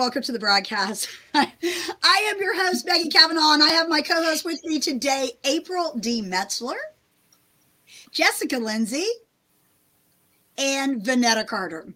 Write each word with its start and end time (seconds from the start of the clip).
Welcome 0.00 0.22
to 0.22 0.32
the 0.32 0.38
broadcast. 0.38 1.10
I 1.34 2.30
am 2.30 2.40
your 2.40 2.56
host, 2.56 2.86
Maggie 2.86 3.10
Cavanaugh, 3.10 3.52
and 3.52 3.62
I 3.62 3.68
have 3.68 3.86
my 3.86 4.00
co 4.00 4.14
host 4.14 4.46
with 4.46 4.58
me 4.64 4.80
today, 4.80 5.32
April 5.44 5.94
D. 6.00 6.22
Metzler, 6.22 6.78
Jessica 8.10 8.56
Lindsay, 8.56 9.04
and 10.56 11.02
Vanetta 11.02 11.46
Carter. 11.46 11.92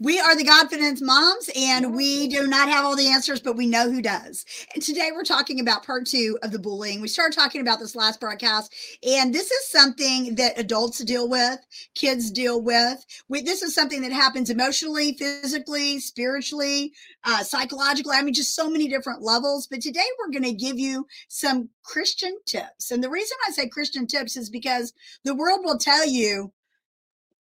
We 0.00 0.20
are 0.20 0.36
the 0.36 0.44
Godfidence 0.44 1.02
moms, 1.02 1.50
and 1.56 1.92
we 1.92 2.28
do 2.28 2.46
not 2.46 2.68
have 2.68 2.84
all 2.84 2.94
the 2.94 3.08
answers, 3.08 3.40
but 3.40 3.56
we 3.56 3.66
know 3.66 3.90
who 3.90 4.00
does. 4.00 4.44
And 4.72 4.80
today 4.80 5.10
we're 5.12 5.24
talking 5.24 5.58
about 5.58 5.84
part 5.84 6.06
two 6.06 6.38
of 6.44 6.52
the 6.52 6.58
bullying. 6.60 7.00
We 7.00 7.08
started 7.08 7.36
talking 7.36 7.60
about 7.60 7.80
this 7.80 7.96
last 7.96 8.20
broadcast, 8.20 8.72
and 9.04 9.34
this 9.34 9.50
is 9.50 9.68
something 9.68 10.36
that 10.36 10.56
adults 10.56 11.00
deal 11.00 11.28
with, 11.28 11.58
kids 11.96 12.30
deal 12.30 12.62
with. 12.62 13.04
We, 13.28 13.42
this 13.42 13.60
is 13.60 13.74
something 13.74 14.00
that 14.02 14.12
happens 14.12 14.50
emotionally, 14.50 15.14
physically, 15.14 15.98
spiritually, 15.98 16.92
uh, 17.24 17.42
psychologically. 17.42 18.14
I 18.14 18.22
mean, 18.22 18.34
just 18.34 18.54
so 18.54 18.70
many 18.70 18.86
different 18.86 19.22
levels. 19.22 19.66
But 19.66 19.80
today 19.80 20.06
we're 20.20 20.30
going 20.30 20.44
to 20.44 20.64
give 20.64 20.78
you 20.78 21.08
some 21.26 21.70
Christian 21.82 22.38
tips. 22.46 22.92
And 22.92 23.02
the 23.02 23.10
reason 23.10 23.36
I 23.48 23.50
say 23.50 23.68
Christian 23.68 24.06
tips 24.06 24.36
is 24.36 24.48
because 24.48 24.92
the 25.24 25.34
world 25.34 25.62
will 25.64 25.78
tell 25.78 26.06
you 26.06 26.52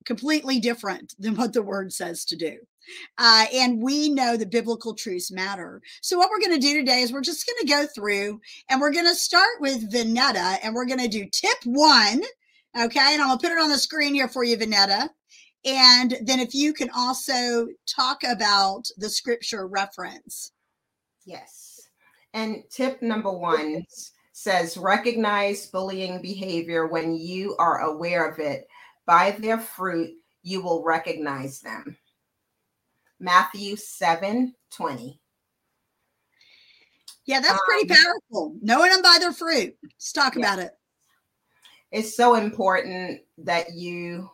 completely 0.08 0.59
different 0.59 1.13
than 1.19 1.36
what 1.36 1.53
the 1.53 1.61
word 1.61 1.94
says 1.94 2.25
to 2.25 2.36
do. 2.36 2.58
Uh, 3.17 3.45
and 3.53 3.83
we 3.83 4.09
know 4.09 4.38
that 4.38 4.50
biblical 4.50 4.95
truths 4.95 5.30
matter. 5.30 5.81
So, 6.02 6.17
what 6.17 6.30
we're 6.30 6.39
going 6.39 6.59
to 6.59 6.67
do 6.67 6.73
today 6.73 7.02
is 7.02 7.11
we're 7.11 7.22
just 7.22 7.45
going 7.45 7.59
to 7.59 7.73
go 7.73 7.86
through 7.94 8.39
and 8.69 8.80
we're 8.80 8.94
going 8.94 9.05
to 9.05 9.13
start 9.13 9.59
with 9.59 9.91
Vanetta 9.91 10.58
and 10.63 10.73
we're 10.73 10.85
going 10.85 11.02
to 11.02 11.09
do 11.09 11.28
tip 11.30 11.58
one. 11.66 12.23
Okay. 12.80 13.00
And 13.00 13.22
I'm 13.22 13.28
going 13.28 13.39
to 13.39 13.47
put 13.47 13.52
it 13.52 13.61
on 13.61 13.69
the 13.69 13.78
screen 13.78 14.13
here 14.13 14.30
for 14.30 14.45
you, 14.45 14.58
Vanetta. 14.58 15.09
And 15.66 16.17
then 16.22 16.39
if 16.39 16.55
you 16.55 16.73
can 16.73 16.89
also 16.95 17.67
talk 17.85 18.23
about 18.23 18.83
the 18.97 19.09
scripture 19.09 19.67
reference. 19.67 20.53
Yes. 21.25 21.89
And 22.33 22.63
tip 22.69 23.02
number 23.02 23.31
one 23.31 23.85
says 24.31 24.78
recognize 24.78 25.66
bullying 25.66 26.22
behavior 26.22 26.88
when 26.88 27.16
you 27.16 27.55
are 27.58 27.80
aware 27.81 28.30
of 28.30 28.39
it 28.39 28.67
by 29.08 29.31
their 29.31 29.58
fruit 29.58 30.11
you 30.44 30.61
will 30.61 30.83
recognize 30.83 31.61
them. 31.61 31.97
Matthew 33.19 33.75
7 33.75 34.53
20. 34.72 35.19
Yeah, 37.25 37.41
that's 37.41 37.59
pretty 37.67 37.89
um, 37.89 37.97
powerful. 37.97 38.55
Knowing 38.61 38.91
them 38.91 39.02
by 39.02 39.17
their 39.19 39.33
fruit. 39.33 39.75
Let's 39.83 40.13
talk 40.13 40.35
yeah. 40.35 40.41
about 40.41 40.59
it. 40.59 40.72
It's 41.91 42.16
so 42.16 42.35
important 42.35 43.22
that 43.39 43.73
you 43.73 44.30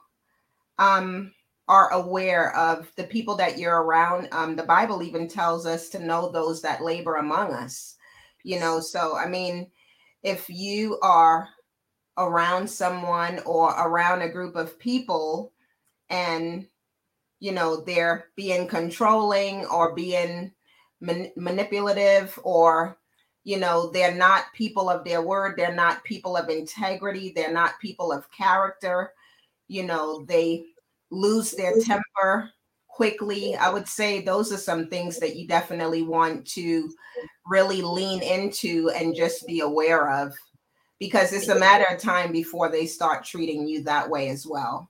um, 0.78 1.34
are 1.68 1.92
aware 1.94 2.56
of 2.56 2.92
the 2.96 3.06
people 3.06 3.36
that 3.38 3.58
you're 3.58 3.82
around. 3.82 4.28
Um, 4.32 4.56
the 4.56 4.64
Bible 4.64 5.02
even 5.02 5.28
tells 5.28 5.66
us 5.66 5.90
to 5.90 6.00
know 6.00 6.30
those 6.30 6.62
that 6.62 6.84
labor 6.84 7.16
among 7.16 7.54
us. 7.54 7.96
You 8.44 8.60
know, 8.60 8.80
so 8.80 9.16
I 9.16 9.28
mean, 9.28 9.72
if 10.22 10.50
you 10.50 11.00
are 11.02 11.48
around 12.18 12.70
someone 12.70 13.40
or 13.46 13.70
around 13.72 14.22
a 14.22 14.30
group 14.30 14.56
of 14.56 14.78
people 14.78 15.52
and 16.10 16.68
you 17.40 17.52
know 17.52 17.82
they're 17.82 18.26
being 18.36 18.68
controlling 18.68 19.66
or 19.66 19.96
being 19.96 20.52
man- 21.02 21.32
manipulative 21.36 22.38
or 22.44 22.98
you 23.44 23.58
know 23.58 23.90
they're 23.92 24.16
not 24.16 24.46
people 24.54 24.90
of 24.90 25.04
their 25.04 25.22
word 25.22 25.56
they're 25.58 25.76
not 25.76 26.04
people 26.04 26.38
of 26.38 26.50
integrity 26.50 27.34
they're 27.36 27.54
not 27.54 27.80
people 27.80 28.12
of 28.12 28.30
character. 28.32 29.12
You 29.68 29.84
know 29.84 30.24
they 30.26 30.66
lose 31.10 31.52
their 31.52 31.80
temper 31.80 32.52
quickly. 32.88 33.56
I 33.56 33.70
would 33.70 33.88
say 33.88 34.22
those 34.22 34.54
are 34.54 34.58
some 34.58 34.88
things 34.88 35.20
that 35.20 35.36
you 35.36 35.48
definitely 35.48 36.04
want 36.04 36.46
to 36.50 36.92
really 37.48 37.82
lean 37.82 38.22
into 38.22 38.90
and 38.92 39.16
just 39.16 39.48
be 39.48 39.62
aware 39.62 40.12
of 40.12 40.34
because 41.04 41.34
it's 41.34 41.50
a 41.50 41.60
matter 41.60 41.84
of 41.94 42.00
time 42.00 42.32
before 42.32 42.70
they 42.70 42.86
start 42.86 43.26
treating 43.26 43.68
you 43.68 43.84
that 43.84 44.10
way 44.10 44.30
as 44.30 44.48
well. 44.48 44.90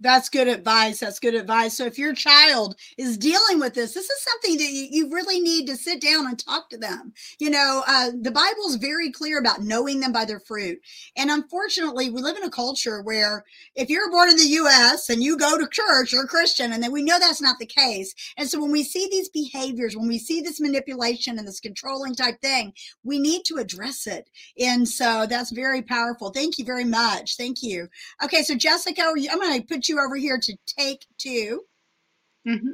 That's 0.00 0.28
good 0.28 0.46
advice. 0.46 1.00
That's 1.00 1.18
good 1.18 1.34
advice. 1.34 1.76
So 1.76 1.84
if 1.84 1.98
your 1.98 2.14
child 2.14 2.76
is 2.96 3.18
dealing 3.18 3.58
with 3.58 3.74
this, 3.74 3.94
this 3.94 4.08
is 4.08 4.22
something 4.22 4.56
that 4.58 4.70
you, 4.70 5.08
really 5.08 5.40
need 5.40 5.66
to 5.66 5.76
sit 5.76 6.02
down 6.02 6.26
and 6.26 6.38
talk 6.38 6.68
to 6.68 6.76
them. 6.76 7.14
You 7.38 7.48
know, 7.48 7.82
uh, 7.86 8.10
the 8.20 8.30
Bible 8.30 8.66
is 8.68 8.76
very 8.76 9.10
clear 9.10 9.38
about 9.38 9.62
knowing 9.62 10.00
them 10.00 10.12
by 10.12 10.26
their 10.26 10.38
fruit. 10.38 10.78
And 11.16 11.30
unfortunately, 11.30 12.10
we 12.10 12.20
live 12.20 12.36
in 12.36 12.44
a 12.44 12.50
culture 12.50 13.00
where 13.00 13.44
if 13.74 13.88
you're 13.88 14.10
born 14.10 14.28
in 14.28 14.36
the 14.36 14.42
U.S. 14.42 15.08
and 15.08 15.22
you 15.22 15.38
go 15.38 15.58
to 15.58 15.66
church, 15.66 16.12
you're 16.12 16.24
a 16.24 16.28
Christian, 16.28 16.72
and 16.72 16.82
then 16.82 16.92
we 16.92 17.02
know 17.02 17.18
that's 17.18 17.40
not 17.40 17.58
the 17.58 17.66
case. 17.66 18.14
And 18.36 18.48
so 18.48 18.60
when 18.60 18.70
we 18.70 18.84
see 18.84 19.08
these 19.10 19.30
behaviors, 19.30 19.96
when 19.96 20.08
we 20.08 20.18
see 20.18 20.42
this 20.42 20.60
manipulation 20.60 21.38
and 21.38 21.48
this 21.48 21.60
controlling 21.60 22.14
type 22.14 22.40
thing, 22.42 22.74
we 23.02 23.18
need 23.18 23.44
to 23.46 23.56
address 23.56 24.06
it. 24.06 24.28
And 24.60 24.86
so 24.86 25.26
that's 25.26 25.50
very 25.50 25.80
powerful. 25.80 26.30
Thank 26.30 26.58
you 26.58 26.66
very 26.66 26.84
much. 26.84 27.36
Thank 27.36 27.62
you. 27.62 27.88
Okay, 28.22 28.42
so 28.42 28.54
Jessica, 28.54 29.02
I'm 29.02 29.40
going 29.40 29.60
to 29.60 29.66
put 29.66 29.87
you 29.88 30.00
over 30.00 30.16
here 30.16 30.38
to 30.42 30.56
take 30.78 31.06
2 31.18 31.62
mm-hmm. 32.48 32.68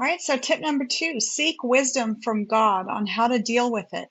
All 0.00 0.06
right. 0.06 0.20
So, 0.20 0.36
tip 0.38 0.60
number 0.60 0.86
two 0.86 1.20
seek 1.20 1.64
wisdom 1.64 2.20
from 2.22 2.46
God 2.46 2.88
on 2.88 3.06
how 3.06 3.28
to 3.28 3.40
deal 3.40 3.72
with 3.72 3.86
it. 3.94 4.08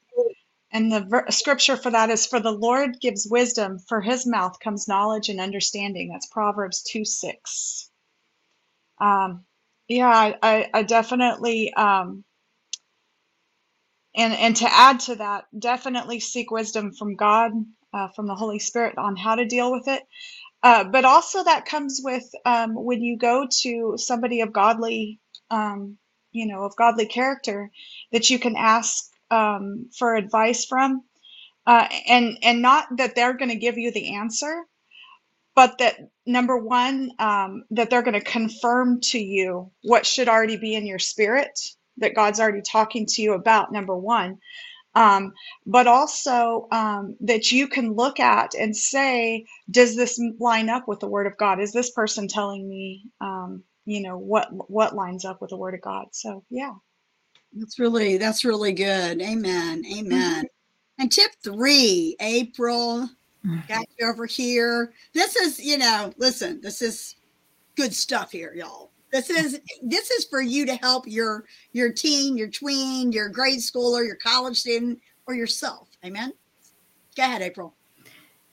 And 0.72 0.92
the 0.92 1.02
ver- 1.02 1.28
scripture 1.32 1.78
for 1.78 1.92
that 1.92 2.10
is 2.10 2.26
For 2.28 2.40
the 2.40 2.52
Lord 2.52 3.00
gives 3.02 3.28
wisdom, 3.30 3.80
for 3.80 4.02
his 4.02 4.28
mouth 4.28 4.60
comes 4.60 4.88
knowledge 4.88 5.30
and 5.30 5.40
understanding. 5.40 6.10
That's 6.10 6.28
Proverbs 6.28 6.84
2 6.84 7.06
6. 7.06 7.90
Um, 9.00 9.46
yeah, 9.88 10.08
I, 10.10 10.36
I, 10.44 10.70
definitely, 10.84 11.74
um, 11.74 12.24
and, 14.16 14.34
and 14.34 14.56
to 14.58 14.68
add 14.72 15.02
to 15.02 15.16
that, 15.16 15.46
definitely 15.58 16.20
seek 16.22 16.52
wisdom 16.52 16.94
from 16.94 17.16
God, 17.16 17.52
uh, 17.94 18.10
from 18.16 18.28
the 18.28 18.36
Holy 18.36 18.60
Spirit 18.60 18.98
on 18.98 19.16
how 19.18 19.36
to 19.36 19.46
deal 19.46 19.72
with 19.72 19.88
it. 19.88 20.04
Uh, 20.64 20.84
but 20.84 21.06
also 21.06 21.44
that 21.44 21.66
comes 21.66 22.02
with 22.04 22.24
um, 22.46 22.74
when 22.76 23.02
you 23.02 23.18
go 23.18 23.48
to 23.62 23.94
somebody 23.98 24.42
of 24.42 24.52
godly, 24.52 25.20
um, 25.50 25.98
you 26.32 26.46
know, 26.48 26.64
of 26.64 26.76
godly 26.76 27.06
character, 27.06 27.72
that 28.12 28.30
you 28.30 28.40
can 28.40 28.56
ask 28.58 29.06
um, 29.32 29.90
for 29.98 30.16
advice 30.16 30.66
from, 30.66 31.02
uh, 31.68 31.88
and 32.08 32.38
and 32.44 32.62
not 32.62 32.88
that 32.98 33.16
they're 33.16 33.38
going 33.38 33.52
to 33.52 33.58
give 33.58 33.78
you 33.78 33.92
the 33.92 34.16
answer, 34.16 34.64
but 35.56 35.80
that 35.80 35.98
number 36.26 36.58
one, 36.58 37.12
um, 37.20 37.64
that 37.72 37.90
they're 37.90 38.04
going 38.04 38.14
to 38.14 38.22
confirm 38.22 39.02
to 39.02 39.20
you 39.20 39.72
what 39.84 40.06
should 40.06 40.30
already 40.30 40.58
be 40.58 40.76
in 40.76 40.88
your 40.88 41.00
spirit 41.00 41.60
that 41.98 42.16
God's 42.16 42.40
already 42.40 42.62
talking 42.62 43.06
to 43.08 43.22
you 43.24 43.34
about. 43.34 43.72
Number 43.74 43.98
one, 43.98 44.40
um, 44.98 45.34
but 45.68 45.86
also 45.86 46.68
um, 46.72 47.16
that 47.22 47.52
you 47.52 47.68
can 47.68 47.94
look 47.94 48.20
at 48.20 48.56
and 48.56 48.76
say, 48.76 49.46
does 49.70 49.96
this 49.96 50.20
line 50.40 50.70
up 50.70 50.88
with 50.88 51.00
the 51.00 51.08
Word 51.08 51.28
of 51.28 51.38
God? 51.38 51.60
Is 51.60 51.72
this 51.72 51.92
person 51.92 52.28
telling 52.28 52.68
me, 52.68 53.04
um, 53.22 53.64
you 53.86 54.02
know, 54.02 54.18
what 54.18 54.48
what 54.72 54.96
lines 54.96 55.24
up 55.24 55.40
with 55.40 55.52
the 55.52 55.58
Word 55.58 55.76
of 55.76 55.82
God? 55.82 56.08
So 56.14 56.44
yeah, 56.50 56.74
that's 57.54 57.78
really 57.78 58.18
that's 58.18 58.44
really 58.44 58.74
good. 58.74 59.22
Amen. 59.22 59.84
Amen. 59.86 60.46
Mm-hmm. 60.46 61.00
And 61.00 61.12
tip 61.12 61.32
three, 61.44 62.16
April, 62.20 63.08
mm-hmm. 63.46 63.60
got 63.68 63.86
you 64.00 64.10
over 64.10 64.26
here. 64.26 64.94
This 65.14 65.36
is, 65.36 65.60
you 65.60 65.78
know, 65.78 66.12
listen, 66.18 66.60
this 66.62 66.82
is 66.82 67.16
good 67.76 67.94
stuff 67.94 68.32
here, 68.32 68.52
y'all. 68.56 68.90
This 69.12 69.30
is 69.30 69.60
this 69.84 70.12
is 70.12 70.26
for 70.26 70.42
you 70.42 70.66
to 70.66 70.76
help 70.76 71.06
your 71.08 71.46
your 71.72 71.92
teen, 71.92 72.38
your 72.38 72.50
tween, 72.50 73.12
your 73.12 73.30
grade 73.30 73.60
schooler, 73.60 74.06
your 74.06 74.18
college 74.18 74.58
student, 74.58 75.00
or 75.28 75.34
yourself. 75.34 75.90
Amen. 76.06 76.34
Go 77.16 77.24
ahead, 77.24 77.42
April. 77.42 77.74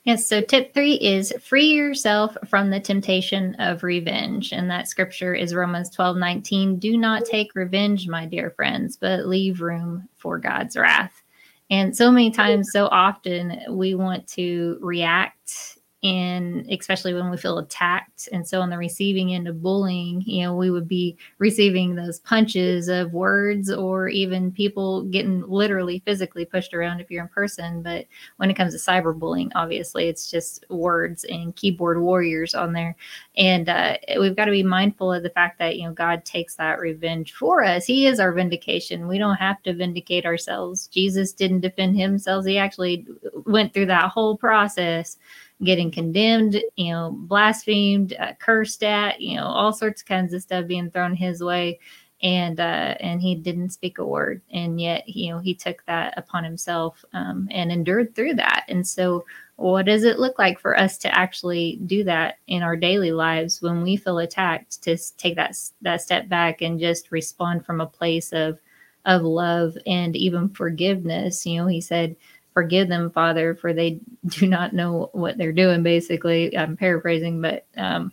Yes, 0.05 0.29
so 0.29 0.43
tip 0.43 0.75
three 0.75 0.95
is 0.95 1.33
free 1.43 1.73
yourself 1.73 2.37
from 2.47 2.69
the 2.69 2.79
temptation 2.79 3.55
of 3.59 3.83
revenge. 3.83 4.53
And 4.53 4.71
that 4.71 4.87
scripture 4.87 5.35
is 5.35 5.55
Romans 5.55 5.89
12 5.91 6.19
19. 6.19 6.79
Do 6.79 6.99
not 6.99 7.25
take 7.25 7.55
revenge, 7.55 8.07
my 8.07 8.27
dear 8.27 8.51
friends, 8.51 8.99
but 8.99 9.27
leave 9.27 9.63
room 9.63 10.07
for 10.15 10.39
God's 10.39 10.77
wrath. 10.77 11.23
And 11.71 11.97
so 11.97 12.13
many 12.13 12.31
times, 12.31 12.69
so 12.71 12.87
often, 12.89 13.59
we 13.71 13.95
want 13.95 14.29
to 14.29 14.79
react 14.83 15.79
and 16.05 16.71
especially 16.71 17.15
when 17.15 17.31
we 17.31 17.37
feel 17.39 17.57
attacked. 17.57 18.29
And 18.31 18.47
so 18.47 18.61
on 18.61 18.69
the 18.69 18.77
receiving 18.77 19.35
end 19.35 19.49
of 19.49 19.63
bullying 19.63 20.23
you 20.27 20.45
know 20.45 20.55
we 20.55 20.71
would 20.71 20.87
be 20.87 21.17
receiving 21.39 21.95
those 21.95 22.21
punches 22.21 22.89
of 22.89 23.13
words 23.13 23.73
or 23.73 24.09
even 24.09 24.53
people 24.53 25.05
getting 25.05 25.43
literally 25.49 26.03
physically 26.05 26.45
pushed 26.45 26.75
around 26.75 27.01
if 27.01 27.11
you're 27.11 27.23
in 27.23 27.29
person. 27.29 27.83
But 27.83 28.07
when 28.37 28.51
it 28.51 28.55
comes 28.55 28.75
to 28.75 28.91
cyberbullying 28.91 29.51
obviously 29.55 30.09
it's 30.09 30.31
just 30.31 30.65
words 30.69 31.25
and 31.25 31.57
keyboard 31.57 32.01
warriors 32.01 32.55
on 32.55 32.75
there. 32.75 32.95
And 33.37 33.69
uh, 33.71 33.97
we've 34.21 34.37
got 34.37 34.45
to 34.45 34.51
be 34.51 34.63
mindful 34.63 35.11
of 35.11 35.23
the 35.23 35.31
fact 35.31 35.59
that 35.59 35.79
you 35.79 35.85
know 35.85 35.95
god 35.95 36.25
takes 36.27 36.55
that 36.57 36.81
revenge 36.81 37.33
for 37.33 37.65
us. 37.65 37.87
He 37.87 38.07
is 38.07 38.21
our 38.21 38.33
vindication. 38.33 39.09
We 39.09 39.17
don't 39.17 39.37
have 39.37 39.63
to 39.63 39.73
vindicate 39.73 40.27
ourselves. 40.27 40.87
Jesus 40.89 41.33
didn't 41.33 41.61
defend 41.61 41.99
himself. 41.99 42.45
He 42.45 42.59
actually 42.59 43.07
went 43.47 43.73
through 43.73 43.87
that 43.87 44.11
whole 44.11 44.37
process 44.37 45.17
getting 45.65 45.91
condemned, 45.91 46.61
you 46.77 46.93
know, 46.93 47.13
blasphemed, 47.13 48.15
uh, 48.19 48.33
cursed 48.39 48.83
at, 48.85 49.21
you 49.21 49.37
know, 49.37 49.47
all 49.47 49.73
sorts 49.73 50.03
of 50.03 50.09
kinds 50.09 50.33
of 50.35 50.43
stuff 50.43 50.67
being 50.67 50.91
thrown 50.91 51.15
his 51.15 51.43
way. 51.43 51.79
and 52.23 52.61
uh, 52.61 52.95
and 53.01 53.21
he 53.21 53.35
didn't 53.35 53.71
speak 53.71 53.99
a 53.99 54.05
word, 54.05 54.41
and 54.53 54.81
yet 54.81 55.07
you 55.09 55.31
know 55.33 55.39
he 55.39 55.55
took 55.55 55.85
that 55.87 56.15
upon 56.17 56.45
himself 56.45 57.05
um, 57.13 57.49
and 57.51 57.71
endured 57.73 58.15
through 58.15 58.35
that. 58.35 58.65
And 58.69 58.87
so, 58.87 59.25
what 59.57 59.87
does 59.87 60.05
it 60.05 60.19
look 60.19 60.39
like 60.39 60.59
for 60.61 60.79
us 60.79 60.97
to 60.99 61.19
actually 61.19 61.81
do 61.87 62.05
that 62.05 62.39
in 62.47 62.63
our 62.63 62.77
daily 62.77 63.13
lives 63.13 63.61
when 63.61 63.83
we 63.83 63.97
feel 63.97 64.19
attacked? 64.19 64.83
To 64.85 64.97
take 65.19 65.37
that 65.37 65.57
that 65.83 66.03
step 66.03 66.29
back 66.29 66.63
and 66.63 66.81
just 66.81 67.11
respond 67.13 67.67
from 67.67 67.81
a 67.81 67.87
place 67.87 68.33
of 68.33 68.59
of 69.05 69.23
love 69.23 69.77
and 69.87 70.17
even 70.17 70.49
forgiveness. 70.49 71.45
You 71.45 71.63
know, 71.63 71.67
he 71.67 71.81
said 71.81 72.17
forgive 72.55 72.89
them, 72.89 73.11
Father, 73.11 73.55
for 73.55 73.75
they 73.75 74.01
do 74.29 74.47
not 74.47 74.73
know 74.73 75.11
what 75.13 75.37
they're 75.37 75.53
doing. 75.53 75.83
Basically, 75.83 76.57
I'm 76.57 76.77
paraphrasing, 76.77 77.43
but 77.43 77.67
um, 77.77 78.13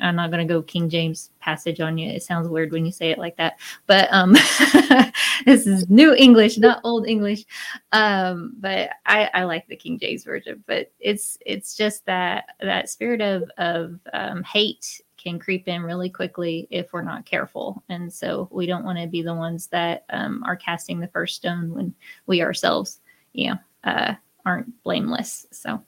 I'm 0.00 0.16
not 0.16 0.30
going 0.30 0.46
to 0.46 0.52
go 0.52 0.62
King 0.62 0.88
James 0.88 1.30
passage 1.40 1.80
on 1.80 1.98
you. 1.98 2.10
It 2.10 2.22
sounds 2.22 2.48
weird 2.48 2.72
when 2.72 2.86
you 2.86 2.92
say 2.92 3.10
it 3.10 3.18
like 3.18 3.36
that, 3.36 3.58
but 3.86 4.08
um, 4.12 4.32
this 5.44 5.66
is 5.66 5.88
New 5.90 6.14
English, 6.14 6.58
not 6.58 6.80
Old 6.84 7.06
English. 7.06 7.44
Um, 7.92 8.54
but 8.58 8.90
I, 9.06 9.30
I 9.34 9.44
like 9.44 9.66
the 9.66 9.76
King 9.76 9.98
James 9.98 10.24
version. 10.24 10.62
But 10.66 10.92
it's 11.00 11.38
it's 11.44 11.76
just 11.76 12.04
that 12.06 12.46
that 12.60 12.88
spirit 12.88 13.20
of 13.20 13.50
of 13.58 13.98
um, 14.12 14.42
hate 14.44 15.00
can 15.16 15.38
creep 15.38 15.66
in 15.66 15.82
really 15.82 16.10
quickly 16.10 16.68
if 16.70 16.92
we're 16.92 17.02
not 17.02 17.26
careful, 17.26 17.82
and 17.88 18.12
so 18.12 18.48
we 18.52 18.66
don't 18.66 18.84
want 18.84 18.98
to 18.98 19.06
be 19.06 19.22
the 19.22 19.34
ones 19.34 19.66
that 19.68 20.04
um, 20.10 20.44
are 20.44 20.56
casting 20.56 21.00
the 21.00 21.08
first 21.08 21.36
stone 21.36 21.74
when 21.74 21.94
we 22.26 22.42
ourselves, 22.42 23.00
you 23.32 23.50
know, 23.50 23.56
uh, 23.88 24.14
aren't 24.44 24.82
blameless. 24.82 25.46
So. 25.50 25.82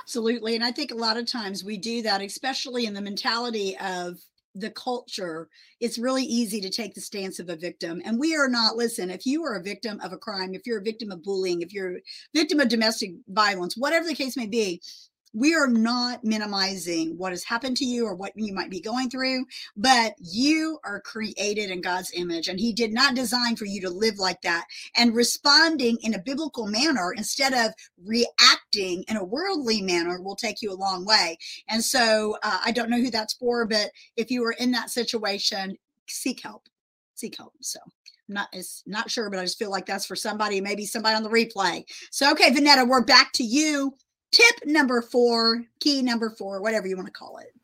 Absolutely. 0.00 0.54
And 0.54 0.64
I 0.64 0.72
think 0.72 0.90
a 0.90 0.96
lot 0.96 1.16
of 1.16 1.26
times 1.26 1.64
we 1.64 1.76
do 1.76 2.02
that, 2.02 2.20
especially 2.20 2.86
in 2.86 2.94
the 2.94 3.00
mentality 3.00 3.76
of 3.78 4.18
the 4.56 4.70
culture. 4.70 5.48
It's 5.80 5.98
really 5.98 6.24
easy 6.24 6.60
to 6.60 6.70
take 6.70 6.94
the 6.94 7.00
stance 7.00 7.38
of 7.40 7.48
a 7.48 7.56
victim. 7.56 8.00
And 8.04 8.18
we 8.18 8.36
are 8.36 8.48
not, 8.48 8.76
listen, 8.76 9.10
if 9.10 9.26
you 9.26 9.44
are 9.44 9.54
a 9.56 9.62
victim 9.62 10.00
of 10.00 10.12
a 10.12 10.18
crime, 10.18 10.54
if 10.54 10.66
you're 10.66 10.80
a 10.80 10.84
victim 10.84 11.10
of 11.10 11.22
bullying, 11.22 11.62
if 11.62 11.72
you're 11.72 11.96
a 11.96 12.00
victim 12.34 12.60
of 12.60 12.68
domestic 12.68 13.12
violence, 13.28 13.76
whatever 13.76 14.06
the 14.06 14.14
case 14.14 14.36
may 14.36 14.46
be, 14.46 14.80
we 15.34 15.54
are 15.54 15.66
not 15.66 16.22
minimizing 16.22 17.18
what 17.18 17.32
has 17.32 17.42
happened 17.42 17.76
to 17.78 17.84
you 17.84 18.06
or 18.06 18.14
what 18.14 18.32
you 18.36 18.54
might 18.54 18.70
be 18.70 18.80
going 18.80 19.10
through, 19.10 19.44
but 19.76 20.14
you 20.20 20.78
are 20.84 21.00
created 21.00 21.70
in 21.70 21.80
God's 21.80 22.12
image 22.14 22.46
and 22.46 22.58
He 22.58 22.72
did 22.72 22.92
not 22.92 23.16
design 23.16 23.56
for 23.56 23.64
you 23.64 23.80
to 23.80 23.90
live 23.90 24.18
like 24.18 24.40
that. 24.42 24.66
And 24.96 25.14
responding 25.14 25.98
in 26.02 26.14
a 26.14 26.22
biblical 26.22 26.66
manner 26.66 27.12
instead 27.16 27.52
of 27.52 27.74
reacting 28.04 29.04
in 29.08 29.16
a 29.16 29.24
worldly 29.24 29.82
manner 29.82 30.22
will 30.22 30.36
take 30.36 30.62
you 30.62 30.72
a 30.72 30.74
long 30.74 31.04
way. 31.04 31.36
And 31.68 31.82
so 31.82 32.38
uh, 32.44 32.60
I 32.64 32.70
don't 32.70 32.88
know 32.88 33.00
who 33.00 33.10
that's 33.10 33.34
for, 33.34 33.66
but 33.66 33.90
if 34.16 34.30
you 34.30 34.44
are 34.44 34.52
in 34.52 34.70
that 34.70 34.90
situation, 34.90 35.76
seek 36.06 36.42
help. 36.42 36.68
Seek 37.14 37.36
help. 37.36 37.52
So. 37.60 37.80
I'm 38.28 38.36
not 38.36 38.48
is 38.54 38.82
not 38.86 39.10
sure, 39.10 39.28
but 39.28 39.38
I 39.38 39.42
just 39.42 39.58
feel 39.58 39.70
like 39.70 39.84
that's 39.84 40.06
for 40.06 40.16
somebody, 40.16 40.58
maybe 40.58 40.86
somebody 40.86 41.14
on 41.14 41.22
the 41.22 41.28
replay. 41.28 41.84
So 42.10 42.30
okay, 42.32 42.50
Vanetta, 42.50 42.88
we're 42.88 43.04
back 43.04 43.32
to 43.34 43.44
you 43.44 43.94
tip 44.34 44.66
number 44.66 45.00
four, 45.00 45.64
key 45.78 46.02
number 46.02 46.30
four, 46.30 46.60
whatever 46.60 46.88
you 46.88 46.96
want 46.96 47.06
to 47.06 47.12
call 47.12 47.38
it. 47.38 47.54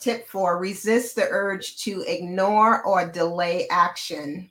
Tip 0.00 0.26
four 0.26 0.58
resist 0.58 1.14
the 1.14 1.28
urge 1.30 1.76
to 1.84 2.02
ignore 2.08 2.82
or 2.82 3.06
delay 3.06 3.68
action. 3.68 4.50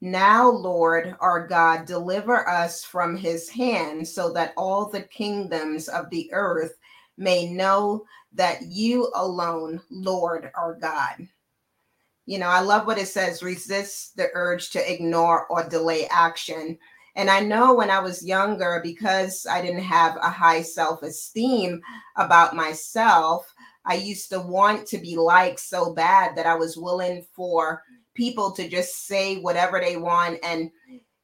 Now, 0.00 0.50
Lord 0.50 1.14
our 1.20 1.46
God, 1.46 1.86
deliver 1.86 2.48
us 2.48 2.82
from 2.82 3.16
his 3.16 3.48
hand 3.48 4.06
so 4.06 4.32
that 4.32 4.52
all 4.56 4.90
the 4.90 5.02
kingdoms 5.02 5.88
of 5.88 6.10
the 6.10 6.28
earth 6.32 6.76
may 7.16 7.48
know 7.48 8.04
that 8.32 8.62
you 8.62 9.12
alone, 9.14 9.80
Lord, 9.90 10.50
our 10.56 10.74
God. 10.74 11.28
You 12.26 12.38
know, 12.38 12.48
I 12.48 12.60
love 12.60 12.86
what 12.86 12.98
it 12.98 13.08
says 13.08 13.42
resist 13.42 14.16
the 14.16 14.28
urge 14.34 14.70
to 14.70 14.92
ignore 14.92 15.46
or 15.46 15.68
delay 15.68 16.06
action. 16.08 16.78
And 17.14 17.28
I 17.28 17.40
know 17.40 17.74
when 17.74 17.90
I 17.90 18.00
was 18.00 18.26
younger, 18.26 18.80
because 18.82 19.46
I 19.50 19.60
didn't 19.60 19.82
have 19.82 20.16
a 20.16 20.30
high 20.30 20.62
self 20.62 21.02
esteem 21.02 21.80
about 22.16 22.56
myself, 22.56 23.52
I 23.84 23.94
used 23.94 24.30
to 24.30 24.40
want 24.40 24.86
to 24.88 24.98
be 24.98 25.16
liked 25.16 25.60
so 25.60 25.92
bad 25.92 26.36
that 26.36 26.46
I 26.46 26.54
was 26.54 26.76
willing 26.76 27.26
for 27.34 27.82
people 28.14 28.52
to 28.52 28.68
just 28.68 29.06
say 29.06 29.38
whatever 29.40 29.80
they 29.80 29.96
want 29.96 30.38
and, 30.42 30.70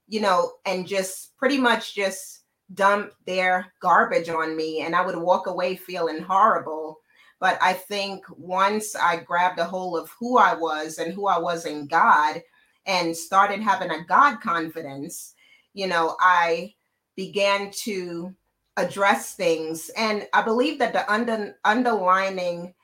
you 0.09 0.21
know, 0.21 0.53
and 0.67 0.87
just 0.87 1.37
pretty 1.37 1.59
much 1.59 1.95
just 1.95 2.41
dump 2.75 3.13
their 3.27 3.73
garbage 3.81 4.29
on 4.29 4.57
me. 4.57 4.81
And 4.83 4.95
I 4.95 5.05
would 5.05 5.17
walk 5.17 5.47
away 5.47 5.77
feeling 5.77 6.21
horrible. 6.21 6.99
But 7.41 7.59
I 7.63 7.73
think 7.73 8.25
once 8.37 8.97
I 8.97 9.19
grabbed 9.19 9.61
a 9.61 9.65
hold 9.65 9.99
of 9.99 10.11
who 10.19 10.39
I 10.39 10.55
was 10.55 10.99
and 10.99 11.15
who 11.15 11.29
I 11.29 11.39
was 11.39 11.67
in 11.67 11.87
God 11.87 12.43
and 12.87 13.17
started 13.17 13.61
having 13.61 13.91
a 13.91 14.05
God 14.05 14.41
confidence, 14.41 15.35
you 15.79 15.87
know, 15.87 16.17
I 16.19 16.75
began 17.15 17.71
to 17.85 18.35
address 18.77 19.35
things. 19.35 19.93
And 19.97 20.27
I 20.33 20.43
believe 20.43 20.81
that 20.81 20.93
the 20.93 21.09
under, 21.11 21.57
underlining 21.65 22.75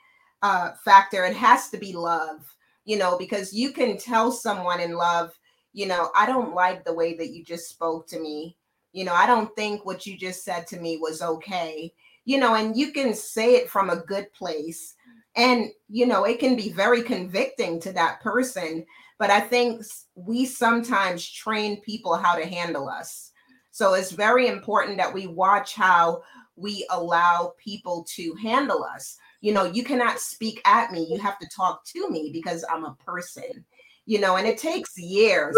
uh, 0.42 0.74
factor, 0.84 1.24
it 1.24 1.34
has 1.34 1.70
to 1.70 1.76
be 1.76 1.92
love, 1.92 2.46
you 2.84 2.96
know, 2.96 3.18
because 3.18 3.52
you 3.52 3.72
can 3.72 3.98
tell 3.98 4.30
someone 4.30 4.78
in 4.78 4.92
love, 4.92 5.32
you 5.72 5.86
know, 5.86 6.10
I 6.14 6.24
don't 6.24 6.54
like 6.54 6.84
the 6.84 6.94
way 6.94 7.16
that 7.16 7.32
you 7.32 7.42
just 7.42 7.68
spoke 7.68 8.06
to 8.10 8.20
me. 8.20 8.56
You 8.92 9.04
know, 9.04 9.14
I 9.14 9.26
don't 9.26 9.52
think 9.56 9.84
what 9.84 10.06
you 10.06 10.16
just 10.16 10.44
said 10.44 10.68
to 10.68 10.78
me 10.78 10.98
was 10.98 11.20
okay. 11.20 11.92
You 12.26 12.38
know, 12.38 12.54
and 12.54 12.76
you 12.76 12.92
can 12.92 13.12
say 13.12 13.56
it 13.56 13.68
from 13.68 13.90
a 13.90 14.04
good 14.06 14.32
place. 14.34 14.94
And, 15.34 15.70
you 15.88 16.06
know, 16.06 16.22
it 16.26 16.38
can 16.38 16.54
be 16.54 16.70
very 16.70 17.02
convicting 17.02 17.80
to 17.80 17.92
that 17.94 18.20
person 18.20 18.86
but 19.18 19.30
I 19.30 19.40
think 19.40 19.82
we 20.14 20.44
sometimes 20.44 21.28
train 21.28 21.80
people 21.80 22.16
how 22.16 22.36
to 22.36 22.46
handle 22.46 22.88
us. 22.88 23.32
So 23.70 23.94
it's 23.94 24.12
very 24.12 24.48
important 24.48 24.98
that 24.98 25.12
we 25.12 25.26
watch 25.26 25.74
how 25.74 26.22
we 26.56 26.86
allow 26.90 27.54
people 27.58 28.06
to 28.14 28.34
handle 28.42 28.84
us. 28.84 29.16
You 29.40 29.52
know, 29.52 29.64
you 29.64 29.84
cannot 29.84 30.20
speak 30.20 30.60
at 30.64 30.92
me, 30.92 31.06
you 31.10 31.18
have 31.18 31.38
to 31.38 31.48
talk 31.54 31.84
to 31.86 32.08
me 32.08 32.30
because 32.32 32.64
I'm 32.70 32.84
a 32.84 32.96
person, 33.04 33.64
you 34.06 34.20
know, 34.20 34.36
and 34.36 34.46
it 34.46 34.58
takes 34.58 34.96
years 34.96 35.56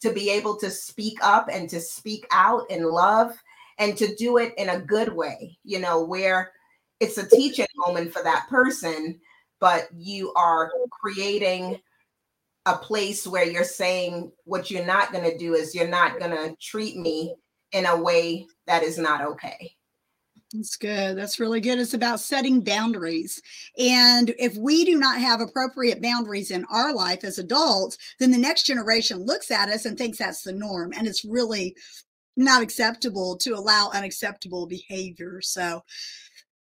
to 0.00 0.12
be 0.12 0.30
able 0.30 0.56
to 0.58 0.70
speak 0.70 1.18
up 1.22 1.48
and 1.50 1.68
to 1.70 1.80
speak 1.80 2.26
out 2.30 2.70
in 2.70 2.84
love 2.84 3.36
and 3.78 3.96
to 3.96 4.14
do 4.14 4.38
it 4.38 4.54
in 4.56 4.70
a 4.70 4.80
good 4.80 5.12
way, 5.12 5.58
you 5.64 5.80
know, 5.80 6.04
where 6.04 6.52
it's 7.00 7.18
a 7.18 7.28
teaching 7.28 7.66
moment 7.76 8.12
for 8.12 8.22
that 8.22 8.46
person, 8.48 9.20
but 9.60 9.88
you 9.96 10.32
are 10.34 10.70
creating 10.90 11.80
a 12.66 12.76
place 12.76 13.26
where 13.26 13.48
you're 13.48 13.64
saying 13.64 14.30
what 14.44 14.70
you're 14.70 14.84
not 14.84 15.12
going 15.12 15.24
to 15.24 15.38
do 15.38 15.54
is 15.54 15.74
you're 15.74 15.88
not 15.88 16.18
going 16.18 16.32
to 16.32 16.54
treat 16.60 16.96
me 16.96 17.34
in 17.72 17.86
a 17.86 17.96
way 17.96 18.46
that 18.66 18.82
is 18.82 18.98
not 18.98 19.22
okay. 19.22 19.72
That's 20.52 20.76
good. 20.76 21.16
That's 21.16 21.40
really 21.40 21.60
good. 21.60 21.78
It's 21.78 21.94
about 21.94 22.20
setting 22.20 22.60
boundaries. 22.60 23.40
And 23.78 24.34
if 24.38 24.56
we 24.56 24.84
do 24.84 24.96
not 24.96 25.20
have 25.20 25.40
appropriate 25.40 26.02
boundaries 26.02 26.50
in 26.50 26.64
our 26.70 26.92
life 26.92 27.24
as 27.24 27.38
adults, 27.38 27.98
then 28.18 28.30
the 28.30 28.38
next 28.38 28.64
generation 28.64 29.18
looks 29.18 29.50
at 29.50 29.68
us 29.68 29.84
and 29.84 29.96
thinks 29.96 30.18
that's 30.18 30.42
the 30.42 30.52
norm. 30.52 30.92
And 30.96 31.06
it's 31.06 31.24
really 31.24 31.76
not 32.36 32.62
acceptable 32.62 33.36
to 33.38 33.54
allow 33.54 33.90
unacceptable 33.92 34.66
behavior. 34.66 35.40
So, 35.40 35.82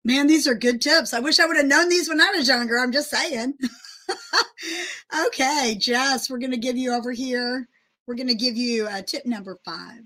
man, 0.03 0.27
these 0.27 0.48
are 0.48 0.56
good 0.56 0.82
tips. 0.82 1.13
I 1.13 1.20
wish 1.20 1.39
I 1.39 1.46
would 1.46 1.58
have 1.58 1.65
known 1.65 1.89
these 1.89 2.10
when 2.10 2.22
I 2.22 2.32
was 2.36 2.48
younger. 2.48 2.77
I'm 2.77 2.91
just 2.91 3.10
saying. 3.10 3.53
okay, 5.28 5.75
Jess, 5.80 6.30
we're 6.30 6.39
going 6.39 6.51
to 6.51 6.58
give 6.58 6.78
you 6.78 6.94
over 6.94 7.12
here. 7.12 7.68
We're 8.08 8.16
going 8.16 8.28
to 8.28 8.36
give 8.36 8.58
you 8.58 8.88
uh, 8.88 9.01
tip 9.01 9.25
number 9.25 9.58
five. 9.66 10.01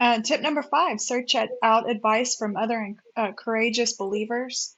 Uh, 0.00 0.20
tip 0.20 0.40
number 0.40 0.62
five 0.62 1.00
search 1.00 1.34
out 1.62 1.90
advice 1.90 2.36
from 2.36 2.56
other 2.56 2.94
uh, 3.16 3.32
courageous 3.32 3.94
believers. 3.94 4.76